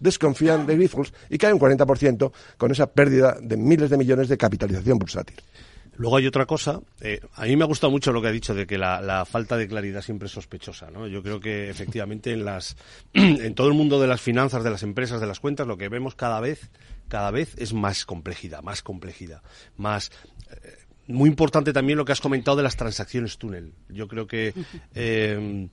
[0.01, 4.37] desconfían de Grifols y cae un 40% con esa pérdida de miles de millones de
[4.37, 5.37] capitalización bursátil.
[5.95, 8.55] Luego hay otra cosa, eh, a mí me ha gustado mucho lo que ha dicho
[8.55, 11.07] de que la, falta de claridad siempre es sospechosa, ¿no?
[11.07, 12.77] Yo creo que efectivamente en las,
[13.13, 15.89] en todo el mundo de las finanzas, de las empresas, de las cuentas, lo que
[15.89, 16.71] vemos cada vez,
[17.09, 19.43] cada vez es más complejidad, más complejidad,
[19.77, 20.11] más,
[20.51, 23.73] eh, muy importante también lo que has comentado de las transacciones túnel.
[23.89, 24.55] Yo creo que
[24.95, 25.69] eh,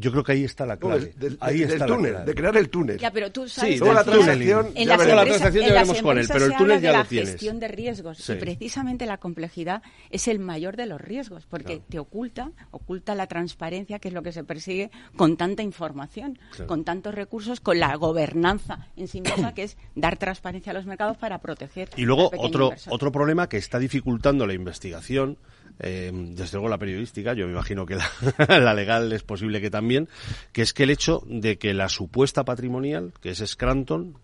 [0.00, 1.14] yo creo que ahí está la clave.
[1.40, 2.98] ahí está túnel, de crear el túnel.
[2.98, 6.26] Ya, pero tú sabes sí, la transacción, en las la transacción ya veremos con él,
[6.28, 7.28] pero el túnel ya lo tienes.
[7.28, 11.80] La gestión de riesgos y precisamente la complejidad es el mayor de los riesgos porque
[11.88, 16.84] te oculta, oculta la transparencia, que es lo que se persigue con tanta información, con
[16.84, 21.16] tantos recursos, con la gobernanza en sí misma, que es dar transparencia a los mercados
[21.16, 21.90] para proteger.
[21.96, 25.38] Y luego otro otro problema que está dificultando la investigación,
[25.78, 27.98] eh, desde luego la periodística, yo me imagino que
[28.48, 30.08] la, legal es posible que también,
[30.52, 34.16] que es que el hecho de que la supuesta patrimonial, que es Scranton,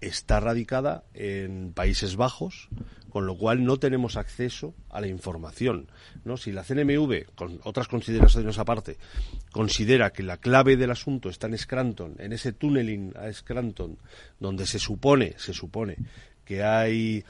[0.00, 2.68] está radicada en Países Bajos,
[3.08, 5.88] con lo cual no tenemos acceso a la información.
[6.24, 6.36] ¿no?
[6.36, 8.96] Si la CNMV, con otras consideraciones aparte,
[9.52, 13.98] considera que la clave del asunto está en Scranton, en ese tunneling a Scranton,
[14.40, 15.96] donde se supone, se supone
[16.44, 17.24] que hay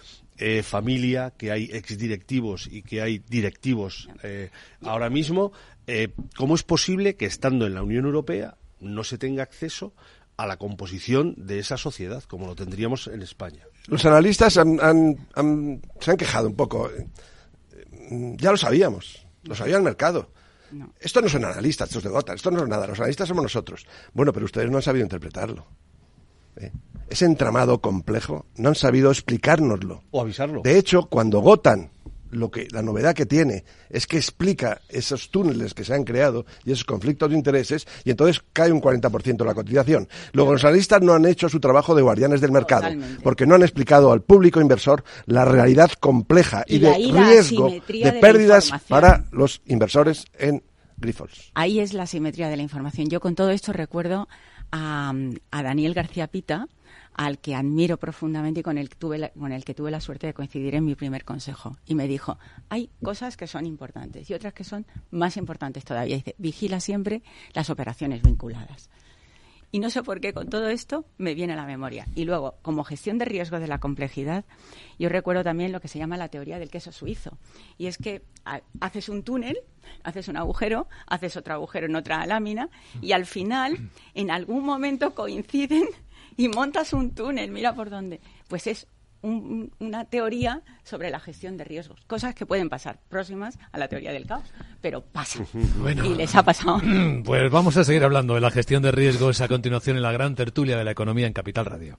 [0.44, 4.50] eh, familia, que hay exdirectivos y que hay directivos eh,
[4.80, 5.52] ahora mismo,
[5.86, 9.94] eh, ¿cómo es posible que estando en la Unión Europea no se tenga acceso
[10.36, 13.62] a la composición de esa sociedad como lo tendríamos en España?
[13.86, 16.90] Los analistas se han quejado un poco.
[18.10, 20.32] Ya lo sabíamos, lo sabía el mercado.
[20.98, 23.86] Esto no son analistas, estos de Gota, esto no es nada, los analistas somos nosotros.
[24.12, 25.68] Bueno, pero ustedes no han sabido interpretarlo.
[26.56, 26.72] ¿eh?
[27.12, 30.02] Ese entramado complejo, no han sabido explicárnoslo.
[30.10, 30.62] O avisarlo.
[30.62, 31.90] De hecho, cuando Gotan
[32.32, 36.46] lo que la novedad que tiene es que explica esos túneles que se han creado
[36.64, 40.08] y esos conflictos de intereses y entonces cae un 40% de la cotización.
[40.32, 42.88] Luego los analistas no han hecho su trabajo de guardianes del mercado
[43.22, 48.72] porque no han explicado al público inversor la realidad compleja y, de riesgo de, pérdidas
[48.88, 50.62] para los inversores en
[50.96, 51.50] Grifols.
[51.54, 53.08] Ahí es la simetría de la información.
[53.08, 54.28] Yo con todo esto recuerdo
[54.70, 55.12] a,
[55.50, 56.66] a Daniel García Pita,
[57.14, 60.26] al que admiro profundamente y con el, que tuve con el que tuve la suerte
[60.26, 61.76] de coincidir en mi primer consejo.
[61.86, 62.38] Y me dijo,
[62.68, 66.16] hay cosas que son importantes y otras que son más importantes todavía.
[66.16, 67.22] dice, vigila siempre
[67.54, 68.90] las operaciones vinculadas.
[69.74, 72.06] Y no sé por qué con todo esto me viene a la memoria.
[72.14, 74.44] Y luego, como gestión de riesgo de la complejidad,
[74.98, 77.38] yo recuerdo también lo que se llama la teoría del queso suizo.
[77.78, 78.22] Y es que
[78.80, 79.58] haces un túnel,
[80.04, 82.68] haces un agujero, haces otro agujero en otra lámina
[83.00, 85.88] y al final, en algún momento coinciden
[86.36, 88.20] y montas un túnel, mira por dónde.
[88.48, 88.86] Pues es
[89.22, 94.12] una teoría sobre la gestión de riesgos, cosas que pueden pasar próximas a la teoría
[94.12, 94.44] del caos,
[94.80, 95.46] pero pasan.
[96.04, 96.80] y les ha pasado.
[97.24, 100.34] Pues vamos a seguir hablando de la gestión de riesgos a continuación en la gran
[100.34, 101.98] tertulia de la economía en Capital Radio.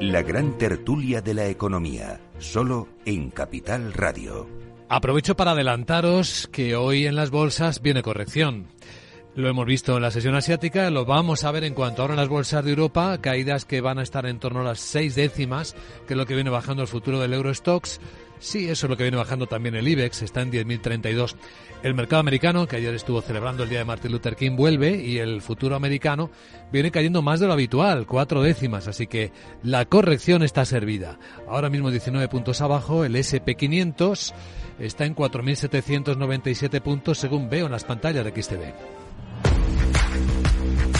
[0.00, 4.48] La gran tertulia de la economía, solo en Capital Radio.
[4.88, 8.68] Aprovecho para adelantaros que hoy en las bolsas viene corrección.
[9.40, 12.20] Lo hemos visto en la sesión asiática, lo vamos a ver en cuanto ahora en
[12.20, 15.74] las bolsas de Europa, caídas que van a estar en torno a las seis décimas,
[16.06, 18.00] que es lo que viene bajando el futuro del Eurostox.
[18.38, 21.36] Sí, eso es lo que viene bajando también el IBEX, está en 10.032.
[21.82, 25.16] El mercado americano, que ayer estuvo celebrando el día de Martin Luther King, vuelve y
[25.16, 26.30] el futuro americano
[26.70, 29.32] viene cayendo más de lo habitual, cuatro décimas, así que
[29.62, 31.18] la corrección está servida.
[31.48, 34.34] Ahora mismo 19 puntos abajo, el SP500
[34.78, 38.99] está en 4.797 puntos según veo en las pantallas de XTV.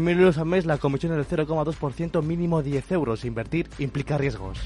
[0.00, 3.24] 100.000 euros al mes, la comisión es del 0,2%, mínimo 10 euros.
[3.24, 4.58] Invertir implica riesgos.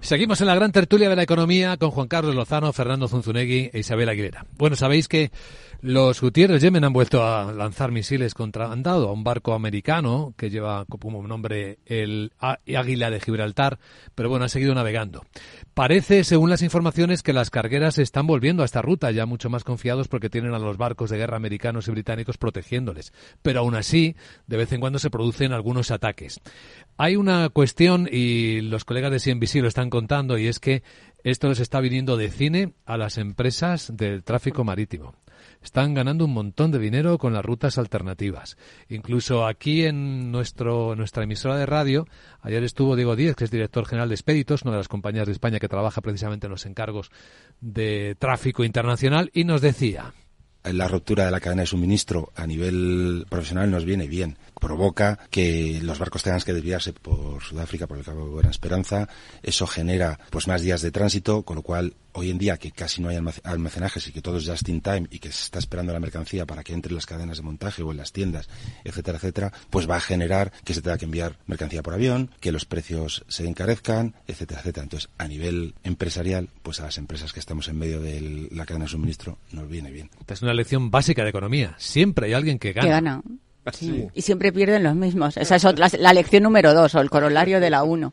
[0.00, 3.80] Seguimos en la gran tertulia de la economía con Juan Carlos Lozano, Fernando Zunzunegui e
[3.80, 4.46] Isabel Aguilera.
[4.56, 5.32] Bueno, sabéis que
[5.80, 10.50] los Gutiérrez Yemen han vuelto a lanzar misiles contra andado a un barco americano que
[10.50, 13.78] lleva como nombre el Águila de Gibraltar,
[14.14, 15.24] pero bueno, ha seguido navegando.
[15.78, 19.62] Parece, según las informaciones, que las cargueras están volviendo a esta ruta, ya mucho más
[19.62, 23.12] confiados porque tienen a los barcos de guerra americanos y británicos protegiéndoles.
[23.42, 24.16] Pero aún así,
[24.48, 26.40] de vez en cuando se producen algunos ataques.
[26.96, 30.82] Hay una cuestión, y los colegas de CNBC lo están contando, y es que
[31.22, 35.14] esto les está viniendo de cine a las empresas del tráfico marítimo
[35.62, 38.56] están ganando un montón de dinero con las rutas alternativas.
[38.88, 42.06] Incluso aquí en nuestro, nuestra emisora de radio,
[42.40, 45.32] ayer estuvo Diego Díez, que es director general de Expeditos, una de las compañías de
[45.32, 47.10] España que trabaja precisamente en los encargos
[47.60, 50.14] de tráfico internacional, y nos decía
[50.64, 54.36] la ruptura de la cadena de suministro a nivel profesional nos viene bien.
[54.60, 59.08] Provoca que los barcos tengan que desviarse por Sudáfrica, por el Cabo de Buena Esperanza.
[59.42, 63.00] Eso genera pues más días de tránsito, con lo cual hoy en día que casi
[63.00, 65.92] no hay almacenajes y que todo es just in time y que se está esperando
[65.92, 68.48] la mercancía para que entre en las cadenas de montaje o en las tiendas,
[68.84, 72.52] etcétera, etcétera, pues va a generar que se tenga que enviar mercancía por avión, que
[72.52, 74.84] los precios se encarezcan, etcétera, etcétera.
[74.84, 78.86] Entonces, a nivel empresarial, pues a las empresas que estamos en medio de la cadena
[78.86, 80.10] de suministro nos viene bien.
[80.26, 81.74] Es una lección básica de economía.
[81.78, 82.86] Siempre hay alguien que gana.
[82.86, 83.22] Que gana.
[84.14, 85.36] Y siempre pierden los mismos.
[85.36, 88.12] Esa es otra, la lección número dos o el corolario de la uno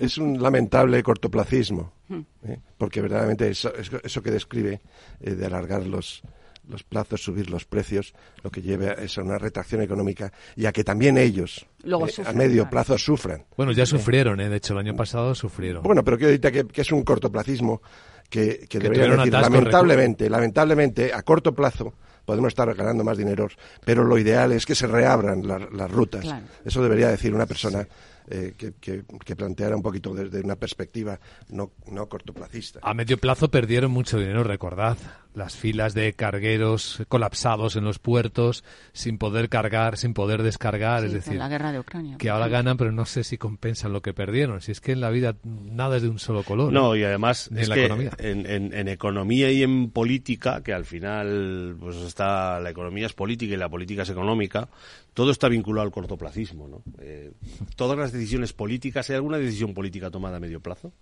[0.00, 2.20] es un lamentable cortoplacismo, hmm.
[2.48, 2.58] ¿eh?
[2.76, 4.80] porque verdaderamente eso, eso, que describe
[5.20, 6.22] eh, de alargar los,
[6.68, 10.84] los plazos, subir los precios, lo que lleve a una retracción económica y a que
[10.84, 13.44] también ellos eh, a medio plazo sufran.
[13.56, 14.48] Bueno, ya sufrieron, ¿eh?
[14.48, 15.82] de hecho el año pasado sufrieron.
[15.82, 17.82] Bueno, pero quiero decirte que, es un cortoplacismo
[18.28, 21.94] que, que, debería decir, lamentablemente, lamentablemente, a corto plazo
[22.24, 23.48] podemos estar ganando más dinero,
[23.84, 26.24] pero lo ideal es que se reabran las rutas.
[26.64, 27.86] Eso debería decir una persona
[28.26, 31.18] eh, que, que, planteara un poquito desde una perspectiva
[31.50, 32.80] no, no cortoplacista.
[32.82, 34.96] A medio plazo perdieron mucho dinero, recordad
[35.34, 41.04] las filas de cargueros colapsados en los puertos, sin poder cargar, sin poder descargar.
[41.04, 42.16] es decir, la guerra de Ucrania.
[42.18, 44.60] Que ahora ganan, pero no sé si compensan lo que perdieron.
[44.60, 46.72] Si es que en la vida nada es de un solo color.
[46.72, 48.10] No, y además en, la economía.
[48.18, 53.56] En, economía y en política, que al final pues está la economía es política y
[53.56, 54.68] la política es económica,
[55.12, 56.68] todo está vinculado al cortoplacismo.
[56.68, 56.82] ¿no?
[57.00, 57.32] Eh,
[57.76, 60.92] todas las decisiones políticas, ¿hay alguna decisión política tomada a medio plazo?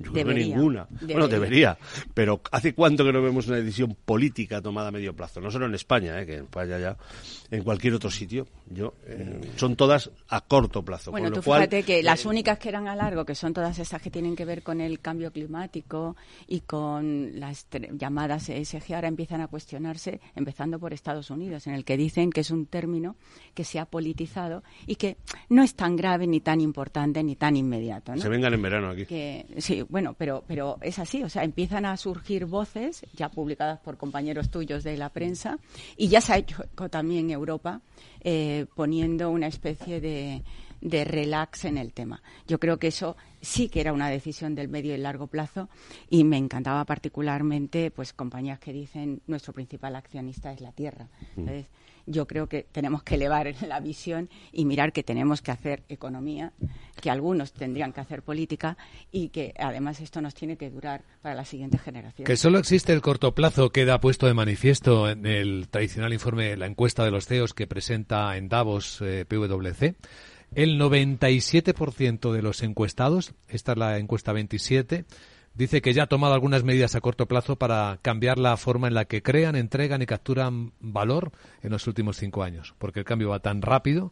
[0.00, 0.86] Yo creo que ninguna.
[1.02, 1.76] Bueno, debería.
[2.14, 5.40] Pero ¿hace cuánto que no vemos una decisión política tomada a medio plazo?
[5.40, 6.26] No solo en España, ¿eh?
[6.26, 6.96] que en España ya,
[7.50, 8.46] en cualquier otro sitio.
[8.68, 11.10] Yo, eh, son todas a corto plazo.
[11.10, 14.10] Bueno, tú fíjate que las únicas que eran a largo, que son todas esas que
[14.10, 19.48] tienen que ver con el cambio climático y con las llamadas ESG, ahora empiezan a
[19.48, 23.16] cuestionarse, empezando por Estados Unidos, en el que dicen que es un término
[23.54, 25.16] que se ha politizado y que
[25.48, 28.16] no es tan grave, ni tan importante, ni tan inmediato.
[28.16, 29.06] Se vengan en verano aquí.
[29.06, 33.80] Que, sí, bueno, pero, pero es así, o sea, empiezan a surgir voces ya publicadas
[33.80, 35.58] por compañeros tuyos de la prensa
[35.96, 37.80] y ya se ha hecho también en Europa
[38.20, 40.42] eh, poniendo una especie de,
[40.80, 42.22] de relax en el tema.
[42.46, 45.68] Yo creo que eso sí que era una decisión del medio y largo plazo
[46.08, 51.08] y me encantaba particularmente pues compañías que dicen nuestro principal accionista es la tierra.
[51.36, 51.40] Mm.
[51.40, 51.66] Entonces,
[52.06, 56.52] yo creo que tenemos que elevar la visión y mirar que tenemos que hacer economía,
[57.00, 58.76] que algunos tendrían que hacer política
[59.10, 62.26] y que además esto nos tiene que durar para la siguiente generación.
[62.26, 66.66] Que solo existe el corto plazo queda puesto de manifiesto en el tradicional informe, la
[66.66, 69.96] encuesta de los CEOs que presenta en Davos eh, PwC.
[70.52, 75.04] El 97% de los encuestados, esta es la encuesta 27,
[75.60, 78.94] dice que ya ha tomado algunas medidas a corto plazo para cambiar la forma en
[78.94, 81.32] la que crean, entregan y capturan valor
[81.62, 84.10] en los últimos cinco años, porque el cambio va tan rápido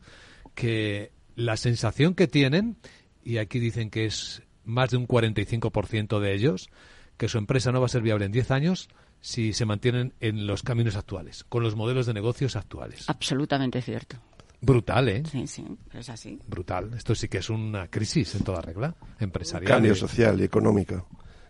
[0.55, 2.76] que la sensación que tienen,
[3.24, 6.68] y aquí dicen que es más de un 45% de ellos,
[7.16, 8.90] que su empresa no va a ser viable en 10 años
[9.22, 13.09] si se mantienen en los caminos actuales, con los modelos de negocios actuales.
[13.09, 14.16] Absolutamente cierto.
[14.61, 15.22] Brutal, ¿eh?
[15.30, 16.38] Sí, sí, es así.
[16.46, 16.92] Brutal.
[16.94, 19.72] Esto sí que es una crisis en toda regla empresarial.
[19.72, 21.07] cambio social y económico.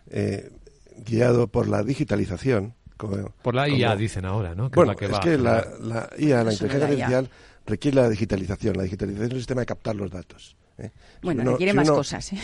[0.09, 0.51] Eh,
[1.05, 2.75] guiado por la digitalización.
[3.41, 4.69] por la IA, dicen ahora, ¿no?
[4.69, 7.29] bueno, es, que, la, IA, la inteligencia artificial,
[7.65, 8.77] requiere la digitalización.
[8.77, 10.57] La digitalización es el sistema de captar los datos.
[10.77, 10.91] ¿eh?
[11.21, 12.33] Bueno, requiere más cosas.
[12.33, 12.39] ¿eh?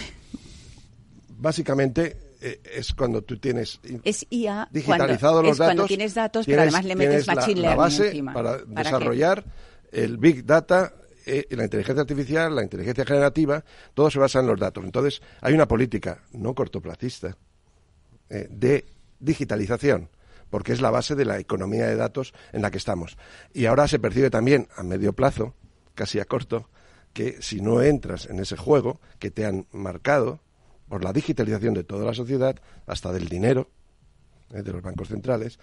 [1.37, 5.75] Básicamente, es cuando tú tienes es IA digitalizados los datos.
[5.75, 9.43] Cuando tienes datos, pero además le metes machine la, base para, desarrollar
[9.91, 10.93] el Big Data
[11.25, 14.83] la inteligencia artificial, la inteligencia generativa, todo se basa en los datos.
[14.85, 17.35] Entonces, hay una política no cortoplacista
[18.29, 18.85] eh, de
[19.19, 20.09] digitalización,
[20.49, 23.17] porque es la base de la economía de datos en la que estamos.
[23.53, 25.53] Y ahora se percibe también a medio plazo,
[25.93, 26.69] casi a corto,
[27.13, 30.41] que si no entras en ese juego que te han marcado
[30.89, 33.69] por la digitalización de toda la sociedad, hasta del dinero,
[34.53, 35.59] eh, de los bancos centrales,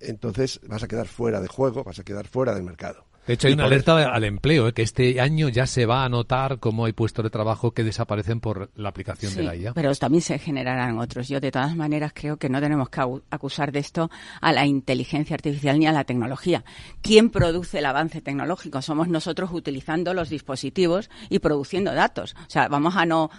[0.00, 3.05] entonces vas a quedar fuera de juego, vas a quedar fuera del mercado.
[3.26, 4.72] De hecho, hay una alerta al empleo, ¿eh?
[4.72, 8.40] que este año ya se va a notar cómo hay puestos de trabajo que desaparecen
[8.40, 9.74] por la aplicación de la IA.
[9.74, 11.28] Pero también se generarán otros.
[11.28, 13.00] Yo, de todas maneras, creo que no tenemos que
[13.30, 14.10] acusar de esto
[14.40, 16.64] a la inteligencia artificial ni a la tecnología.
[17.02, 18.80] ¿Quién produce el avance tecnológico?
[18.80, 22.36] Somos nosotros utilizando los dispositivos y produciendo datos.
[22.46, 23.30] O sea, vamos a no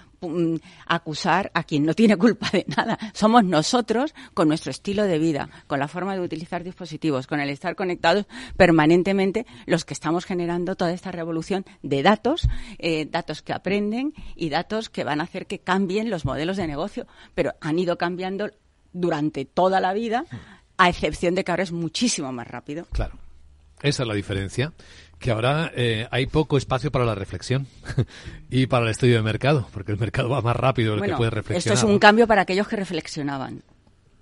[0.85, 2.97] acusar a quien no tiene culpa de nada.
[3.13, 7.49] Somos nosotros con nuestro estilo de vida, con la forma de utilizar dispositivos, con el
[7.49, 12.47] estar conectados permanentemente, los que estamos generando toda esta revolución de datos,
[12.79, 16.67] eh, datos que aprenden y datos que van a hacer que cambien los modelos de
[16.67, 18.49] negocio, pero han ido cambiando
[18.93, 20.25] durante toda la vida,
[20.77, 22.85] a excepción de que ahora es muchísimo más rápido.
[22.91, 23.17] Claro.
[23.81, 24.73] Esa es la diferencia
[25.19, 27.67] que ahora eh, hay poco espacio para la reflexión
[28.49, 31.17] y para el estudio de mercado, porque el mercado va más rápido de lo que
[31.17, 31.75] puede reflexionar.
[31.75, 33.63] Esto es un cambio para aquellos que reflexionaban.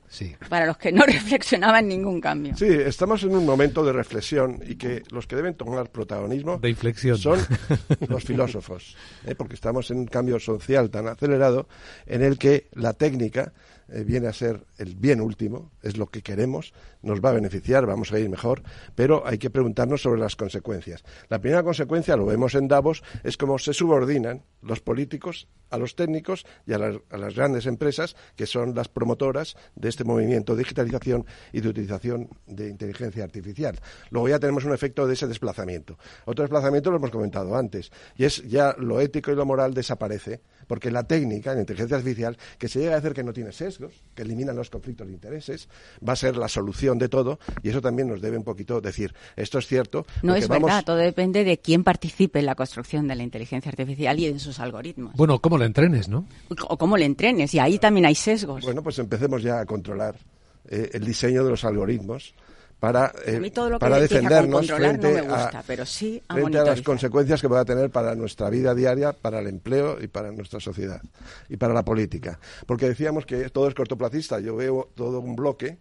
[0.08, 0.34] Sí.
[0.48, 2.56] Para los que no reflexionaban ningún cambio.
[2.56, 6.70] Sí, estamos en un momento de reflexión y que los que deben tomar protagonismo de
[6.70, 7.18] inflexión.
[7.18, 7.40] son
[8.08, 9.36] los filósofos, ¿eh?
[9.36, 11.68] porque estamos en un cambio social tan acelerado
[12.06, 13.52] en el que la técnica
[13.90, 17.86] eh, viene a ser el bien último, es lo que queremos, nos va a beneficiar,
[17.86, 18.64] vamos a ir mejor,
[18.96, 21.04] pero hay que preguntarnos sobre las consecuencias.
[21.30, 25.96] La primera consecuencia, lo vemos en Davos, es cómo se subordinan los políticos a los
[25.96, 30.56] técnicos y a las, a las grandes empresas que son las promotoras de este movimiento
[30.56, 33.80] de digitalización y de utilización de inteligencia artificial.
[34.10, 35.98] Luego ya tenemos un efecto de ese desplazamiento.
[36.26, 40.42] Otro desplazamiento lo hemos comentado antes, y es ya lo ético y lo moral desaparece,
[40.68, 43.94] porque la técnica, la inteligencia artificial, que se llega a decir que no tiene sesgos,
[44.16, 45.68] que eliminan los conflictos de intereses,
[46.08, 49.14] va a ser la solución de todo, y eso también nos debe un poquito decir,
[49.36, 50.06] esto es cierto.
[50.24, 53.70] No es vamos- verdad, todo depende de quién participe en la construcción de la inteligencia
[53.70, 55.14] artificial y en sus algoritmos.
[55.16, 56.28] Bueno, cómo lo entrenes, ¿no?
[56.68, 58.64] O cómo le entrenes, y ahí también hay sesgos.
[58.64, 60.16] Bueno, pues empecemos ya a controlar
[60.68, 62.34] eh, el diseño de los algoritmos
[62.80, 66.22] para, eh, a mí todo lo que para defendernos controlar no gusta, a, pero sí
[66.28, 69.98] a frente a las consecuencias que pueda tener para nuestra vida diaria, para el empleo
[70.02, 71.02] y para nuestra sociedad
[71.50, 72.40] y para la política.
[72.66, 74.40] Porque decíamos que todo es cortoplacista.
[74.40, 75.78] Yo veo todo un bloque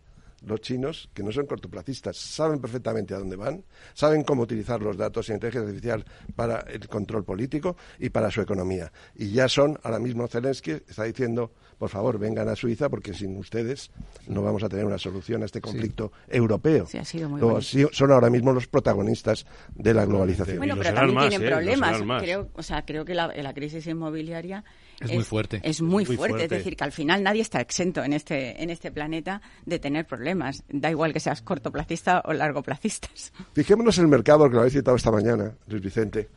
[0.47, 3.65] los chinos, que no son cortoplacistas, saben perfectamente a dónde van,
[3.95, 6.05] saben cómo utilizar los datos y la inteligencia artificial
[6.37, 8.93] para el control político y para su economía.
[9.15, 13.37] Y ya son, ahora mismo Zelensky está diciendo, por favor, vengan a Suiza porque sin
[13.37, 13.91] ustedes
[14.29, 16.87] no vamos a tener una solución a este conflicto europeo.
[16.87, 20.59] Sí, ha sido muy son ahora mismo los protagonistas de la globalización.
[20.59, 22.03] Bueno, pero también tienen problemas.
[22.23, 24.65] Creo, o sea, creo que la, la crisis inmobiliaria
[25.01, 25.61] Es muy fuerte.
[25.63, 26.17] Es muy, Muy fuerte.
[26.19, 26.45] fuerte.
[26.45, 30.07] Es decir, que al final nadie está exento en este, en este planeta de tener
[30.07, 30.63] problemas.
[30.69, 33.33] Da igual que seas cortoplacista o largoplacistas.
[33.55, 36.29] Fijémonos en el mercado, que lo habéis citado esta mañana, Luis Vicente,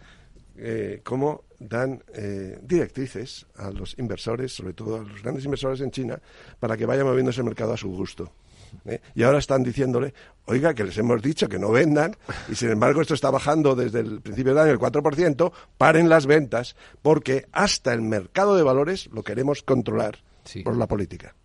[0.57, 5.91] eh, cómo dan eh, directrices a los inversores, sobre todo a los grandes inversores en
[5.91, 6.19] China,
[6.59, 8.31] para que vayan moviéndose el mercado a su gusto.
[8.86, 9.01] ¿Eh?
[9.15, 10.13] Y ahora están diciéndole,
[10.45, 12.15] oiga, que les hemos dicho que no vendan,
[12.49, 16.26] y sin embargo esto está bajando desde el principio del año el 4%, paren las
[16.26, 20.20] ventas, porque hasta el mercado de valores lo queremos controlar
[20.63, 21.36] por la política.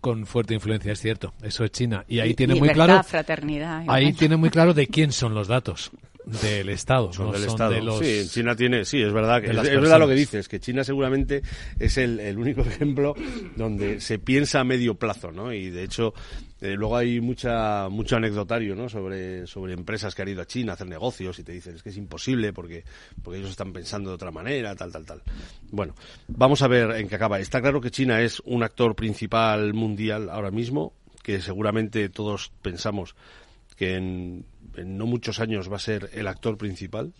[0.00, 1.32] Con fuerte influencia, es cierto.
[1.42, 2.04] Eso es China.
[2.08, 3.02] Y ahí Y- tiene muy claro.
[3.04, 5.92] fraternidad, Ahí tiene muy claro de quién son los datos.
[6.24, 7.12] Del Estado.
[7.12, 7.70] Son no del son Estado.
[7.72, 10.60] de los- Sí, China tiene, sí, es verdad, que es, verdad lo que dices, que
[10.60, 11.42] China seguramente
[11.78, 13.14] es el, el único ejemplo
[13.56, 15.52] donde se piensa a medio plazo, ¿no?
[15.52, 16.14] Y de hecho,
[16.60, 18.88] eh, luego hay mucha, mucho anecdotario, ¿no?
[18.88, 21.82] Sobre, sobre empresas que han ido a China a hacer negocios y te dicen es
[21.82, 22.84] que es imposible porque,
[23.22, 25.22] porque ellos están pensando de otra manera, tal, tal, tal.
[25.70, 25.94] Bueno,
[26.28, 27.40] vamos a ver en qué acaba.
[27.40, 30.92] Está claro que China es un actor principal mundial ahora mismo,
[31.22, 33.16] que seguramente todos pensamos
[33.76, 34.44] que en,
[34.76, 37.12] en no muchos años va a ser el actor principal.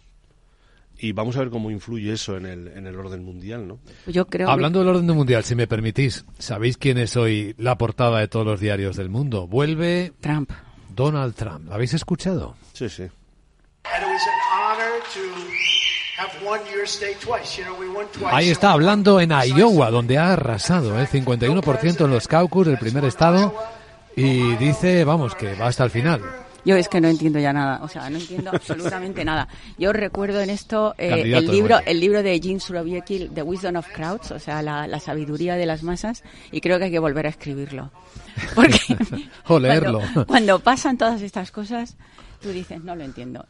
[0.98, 3.80] Y vamos a ver cómo influye eso en el, en el orden mundial, ¿no?
[4.07, 8.20] Yo creo Hablando del orden mundial, si me permitís, ¿sabéis quién es hoy la portada
[8.20, 9.46] de todos los diarios del mundo?
[9.46, 10.53] Vuelve Trump.
[10.94, 11.66] Donald Trump.
[11.68, 12.55] ¿Lo habéis escuchado?
[12.74, 13.05] Sí, sí.
[18.30, 23.05] Ahí está hablando en Iowa, donde ha arrasado el 51% en los caucus, el primer
[23.05, 23.55] estado,
[24.14, 26.20] y dice, vamos, que va hasta el final.
[26.64, 29.48] Yo es que no entiendo ya nada, o sea, no entiendo absolutamente nada.
[29.78, 33.88] Yo recuerdo en esto eh, el libro, el libro de Jean Surowiecki, The Wisdom of
[33.92, 37.26] Crowds, o sea, la, la sabiduría de las masas, y creo que hay que volver
[37.26, 37.90] a escribirlo.
[38.54, 38.78] Porque
[39.48, 39.98] o leerlo.
[39.98, 41.96] Cuando, cuando pasan todas estas cosas,
[42.40, 43.46] tú dices, no lo entiendo.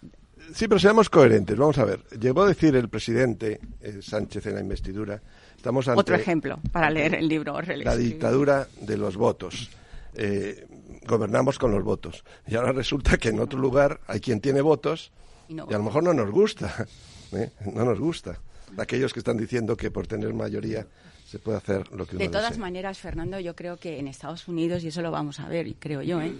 [0.54, 1.56] Sí, pero seamos coherentes.
[1.56, 2.00] Vamos a ver.
[2.20, 5.20] Llegó a decir el presidente eh, Sánchez en la investidura.
[5.56, 7.54] Estamos ante Otro ejemplo para leer el libro.
[7.54, 9.70] o la dictadura de los votos.
[10.14, 10.66] Eh,
[11.06, 12.24] gobernamos con los votos.
[12.46, 15.12] Y ahora resulta que en otro lugar hay quien tiene votos
[15.48, 16.86] Y no y a lo mejor no nos gusta.
[17.32, 17.50] ¿eh?
[17.74, 18.38] No nos gusta.
[18.78, 20.86] Aquellos que están diciendo que por tener mayoría
[21.26, 22.60] se puede hacer lo que uno De todas desee.
[22.60, 26.02] maneras, Fernando, yo creo que en Estados Unidos, y eso lo vamos a ver, creo
[26.02, 26.34] yo, ¿eh?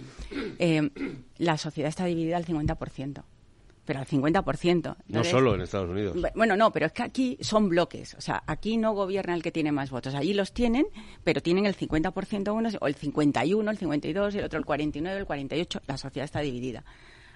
[0.59, 0.89] Eh,
[1.37, 3.23] la sociedad está dividida al 50%.
[3.85, 4.81] Pero al 50%.
[4.83, 6.15] No Entonces, solo en Estados Unidos.
[6.15, 8.13] Bu- Bueno, no, pero es que aquí son bloques.
[8.13, 10.15] O sea, aquí no gobierna el que tiene más votos.
[10.15, 10.85] Allí los tienen,
[11.23, 15.25] pero tienen el 50% unos, o el 51, el 52, el otro el 49, el
[15.25, 15.81] 48.
[15.87, 16.85] La sociedad está dividida.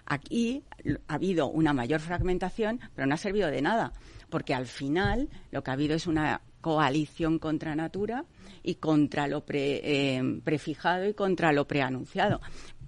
[0.05, 0.63] Aquí
[1.09, 3.91] ha habido una mayor fragmentación, pero no ha servido de nada,
[4.29, 8.23] porque al final lo que ha habido es una coalición contra Natura
[8.63, 12.39] y contra lo pre- eh, prefijado y contra lo preanunciado.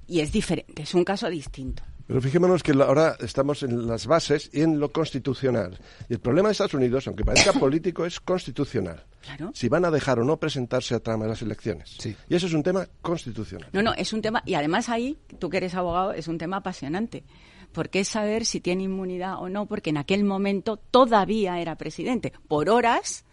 [0.07, 1.83] Y es diferente, es un caso distinto.
[2.09, 5.77] Pero fijémonos que ahora estamos en las bases y en lo constitucional.
[6.09, 9.05] Y el problema de Estados Unidos, aunque parezca político, es constitucional.
[9.21, 9.51] Claro.
[9.53, 11.99] Si van a dejar o no presentarse a trama de las elecciones.
[12.27, 13.69] Y eso es un tema constitucional.
[13.73, 16.57] No, no, es un tema, y además ahí, tú que eres abogado, es un tema
[16.57, 17.25] apasionante,
[17.73, 22.33] porque es saber si tiene inmunidad o no, porque en aquel momento todavía era presidente,
[22.47, 23.23] por horas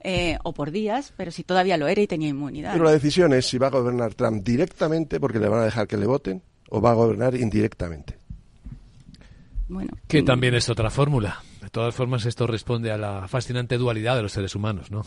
[0.00, 2.72] eh, o por días, pero si todavía lo era y tenía inmunidad.
[2.72, 5.86] Pero la decisión es si va a gobernar Trump directamente porque le van a dejar
[5.86, 8.18] que le voten o va a gobernar indirectamente.
[9.68, 11.42] Bueno, Que también es otra fórmula.
[11.60, 15.04] De todas formas, esto responde a la fascinante dualidad de los seres humanos, ¿no?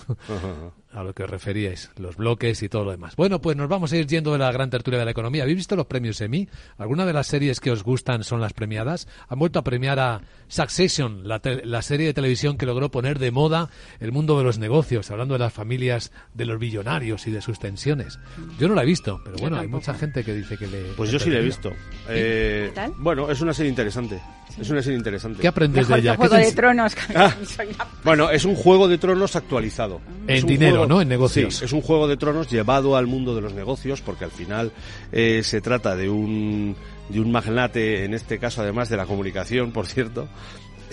[0.93, 3.15] A lo que os referíais, los bloques y todo lo demás.
[3.15, 5.43] Bueno, pues nos vamos a ir yendo de la gran tertulia de la economía.
[5.43, 6.47] ¿Habéis visto los premios Emmy?
[6.77, 9.07] ¿Alguna de las series que os gustan son las premiadas?
[9.27, 13.31] Han vuelto a premiar a Succession, la, la serie de televisión que logró poner de
[13.31, 13.69] moda
[13.99, 17.59] el mundo de los negocios, hablando de las familias de los billonarios y de sus
[17.59, 18.19] tensiones.
[18.59, 20.81] Yo no la he visto, pero bueno, hay mucha gente que dice que le...
[20.97, 21.71] Pues yo sí la he visto.
[22.09, 24.19] Eh, bueno, es una serie interesante.
[24.59, 25.41] Es una serie interesante.
[25.41, 26.15] ¿Qué aprendes de ella?
[26.15, 26.95] Juego de Tronos.
[27.15, 27.33] Ah,
[28.03, 30.01] bueno, es un Juego de Tronos actualizado.
[30.27, 31.01] En dinero, ¿no?
[31.01, 31.55] En negocios.
[31.55, 34.71] Sí, es un Juego de Tronos llevado al mundo de los negocios, porque al final
[35.11, 36.75] eh, se trata de un,
[37.09, 40.27] de un magnate, en este caso además de la comunicación, por cierto,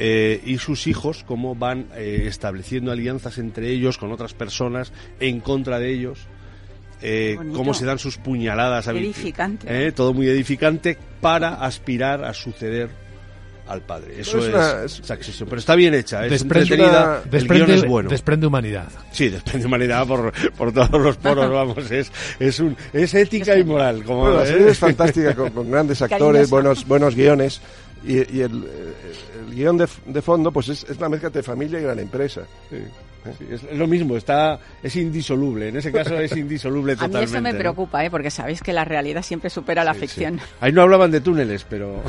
[0.00, 5.40] eh, y sus hijos, cómo van eh, estableciendo alianzas entre ellos con otras personas en
[5.40, 6.20] contra de ellos.
[7.02, 8.88] Eh, cómo se dan sus puñaladas.
[8.88, 9.92] Edificante.
[9.92, 12.90] todo muy edificante para aspirar a suceder
[13.68, 14.20] al padre.
[14.20, 15.02] Eso es,
[15.38, 18.08] Pero está bien hecha, es desprende entretenida, desprende, es bueno.
[18.08, 18.88] Desprende humanidad.
[19.12, 21.90] Sí, desprende humanidad por, por todos los poros, vamos.
[21.90, 24.02] Es, es, un, es ética y moral.
[24.04, 27.60] Como, la serie es fantástica, con, grandes actores, buenos, buenos guiones.
[28.04, 31.80] Y, y el, el, guion de, de, fondo pues es, es la mezcla de familia
[31.80, 32.42] y gran empresa.
[32.70, 32.76] Sí
[33.50, 35.68] es, lo mismo, está es indisoluble.
[35.68, 37.18] En ese caso es indisoluble totalmente.
[37.18, 38.10] A mí eso me preocupa, ¿eh?
[38.10, 40.40] porque sabéis que la realidad siempre supera la ficción.
[40.60, 42.02] Ahí no hablaban de túneles, pero...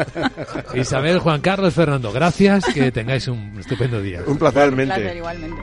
[0.74, 2.64] Isabel, Juan Carlos, Fernando, gracias.
[2.72, 4.20] Que tengáis un estupendo día.
[4.26, 4.70] Un placer.
[4.70, 5.62] Un placer igualmente.